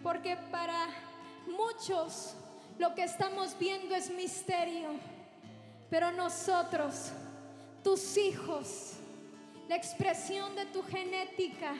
Porque 0.02 0.36
para 0.36 0.88
muchos 1.46 2.36
lo 2.78 2.94
que 2.94 3.04
estamos 3.04 3.56
viendo 3.58 3.94
es 3.94 4.10
misterio, 4.10 4.88
pero 5.90 6.10
nosotros, 6.12 7.10
tus 7.84 8.16
hijos, 8.16 8.94
la 9.68 9.76
expresión 9.76 10.54
de 10.56 10.66
tu 10.66 10.82
genética, 10.82 11.74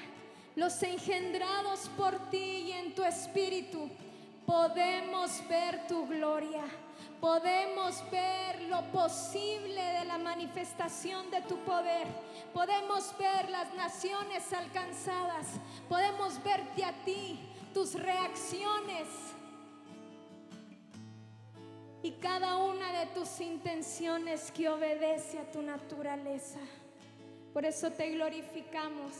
los 0.54 0.82
engendrados 0.82 1.90
por 1.96 2.30
ti 2.30 2.66
y 2.66 2.72
en 2.72 2.94
tu 2.94 3.02
espíritu, 3.02 3.88
podemos 4.46 5.30
ver 5.48 5.86
tu 5.86 6.06
gloria, 6.06 6.64
podemos 7.20 8.02
ver 8.10 8.62
lo 8.62 8.82
posible 8.92 9.80
de 9.80 10.04
la 10.04 10.18
manifestación 10.18 11.30
de 11.30 11.40
tu 11.42 11.56
poder, 11.58 12.06
podemos 12.52 13.16
ver 13.18 13.48
las 13.48 13.72
naciones 13.74 14.52
alcanzadas, 14.52 15.46
podemos 15.88 16.42
verte 16.42 16.84
a 16.84 16.92
ti, 17.04 17.38
tus 17.72 17.94
reacciones 17.94 19.06
y 22.02 22.12
cada 22.12 22.56
una 22.56 22.92
de 22.98 23.06
tus 23.06 23.40
intenciones 23.40 24.50
que 24.50 24.68
obedece 24.68 25.38
a 25.38 25.50
tu 25.50 25.62
naturaleza. 25.62 26.58
Por 27.52 27.64
eso 27.64 27.90
te 27.92 28.10
glorificamos 28.10 29.12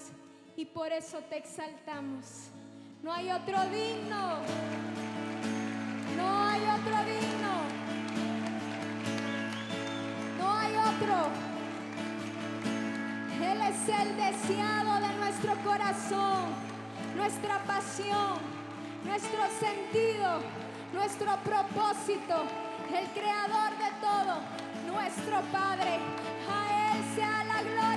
y 0.57 0.65
por 0.65 0.91
eso 0.91 1.19
te 1.29 1.37
exaltamos. 1.37 2.49
No 3.03 3.13
hay 3.13 3.31
otro 3.31 3.59
digno. 3.65 4.39
No 6.17 6.45
hay 6.45 6.61
otro 6.63 6.97
digno. 7.05 7.53
No 10.39 10.53
hay 10.53 10.75
otro. 10.75 11.29
Él 13.43 13.61
es 13.61 13.89
el 13.89 14.17
deseado 14.17 15.01
de 15.01 15.15
nuestro 15.17 15.57
corazón, 15.65 16.55
nuestra 17.17 17.59
pasión, 17.65 18.39
nuestro 19.05 19.41
sentido, 19.59 20.41
nuestro 20.93 21.37
propósito, 21.39 22.45
el 22.94 23.09
creador 23.09 23.70
de 23.78 23.90
todo, 24.01 24.35
nuestro 24.93 25.40
Padre. 25.51 25.98
A 26.48 26.94
Él 26.94 27.05
sea 27.14 27.44
la 27.44 27.62
gloria, 27.62 27.91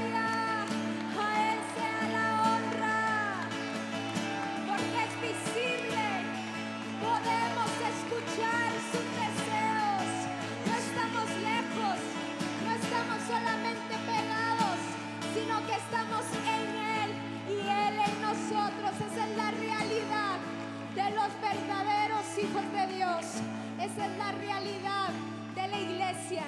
Esa 23.95 24.07
es 24.07 24.17
la 24.17 24.31
realidad 24.33 25.09
de 25.55 25.67
la 25.69 25.79
iglesia 25.79 26.43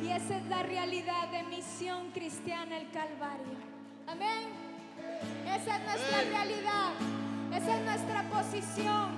y 0.00 0.10
esa 0.10 0.36
es 0.36 0.46
la 0.46 0.62
realidad 0.62 1.26
de 1.32 1.42
Misión 1.42 2.12
Cristiana 2.12 2.76
el 2.76 2.88
Calvario. 2.92 3.58
Amén. 4.06 4.46
Esa 5.44 5.78
es 5.78 5.84
nuestra 5.84 6.20
realidad. 6.30 6.92
Esa 7.52 7.76
es 7.76 7.84
nuestra 7.84 8.22
posición. 8.30 9.10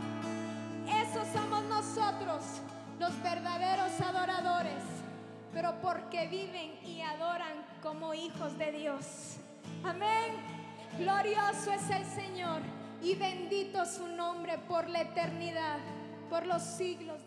Esos 0.88 1.28
somos 1.28 1.62
nosotros, 1.64 2.62
los 2.98 3.22
verdaderos 3.22 4.00
adoradores, 4.00 4.82
pero 5.52 5.78
porque 5.82 6.26
viven 6.26 6.78
y 6.86 7.02
adoran 7.02 7.66
como 7.82 8.14
hijos 8.14 8.56
de 8.56 8.72
Dios. 8.72 9.36
Amén. 9.84 10.36
Glorioso 10.96 11.70
es 11.70 11.90
el 11.90 12.06
Señor 12.06 12.62
y 13.02 13.14
bendito 13.14 13.84
su 13.84 14.08
nombre 14.08 14.56
por 14.56 14.88
la 14.88 15.02
eternidad, 15.02 15.80
por 16.30 16.46
los 16.46 16.62
siglos 16.62 17.23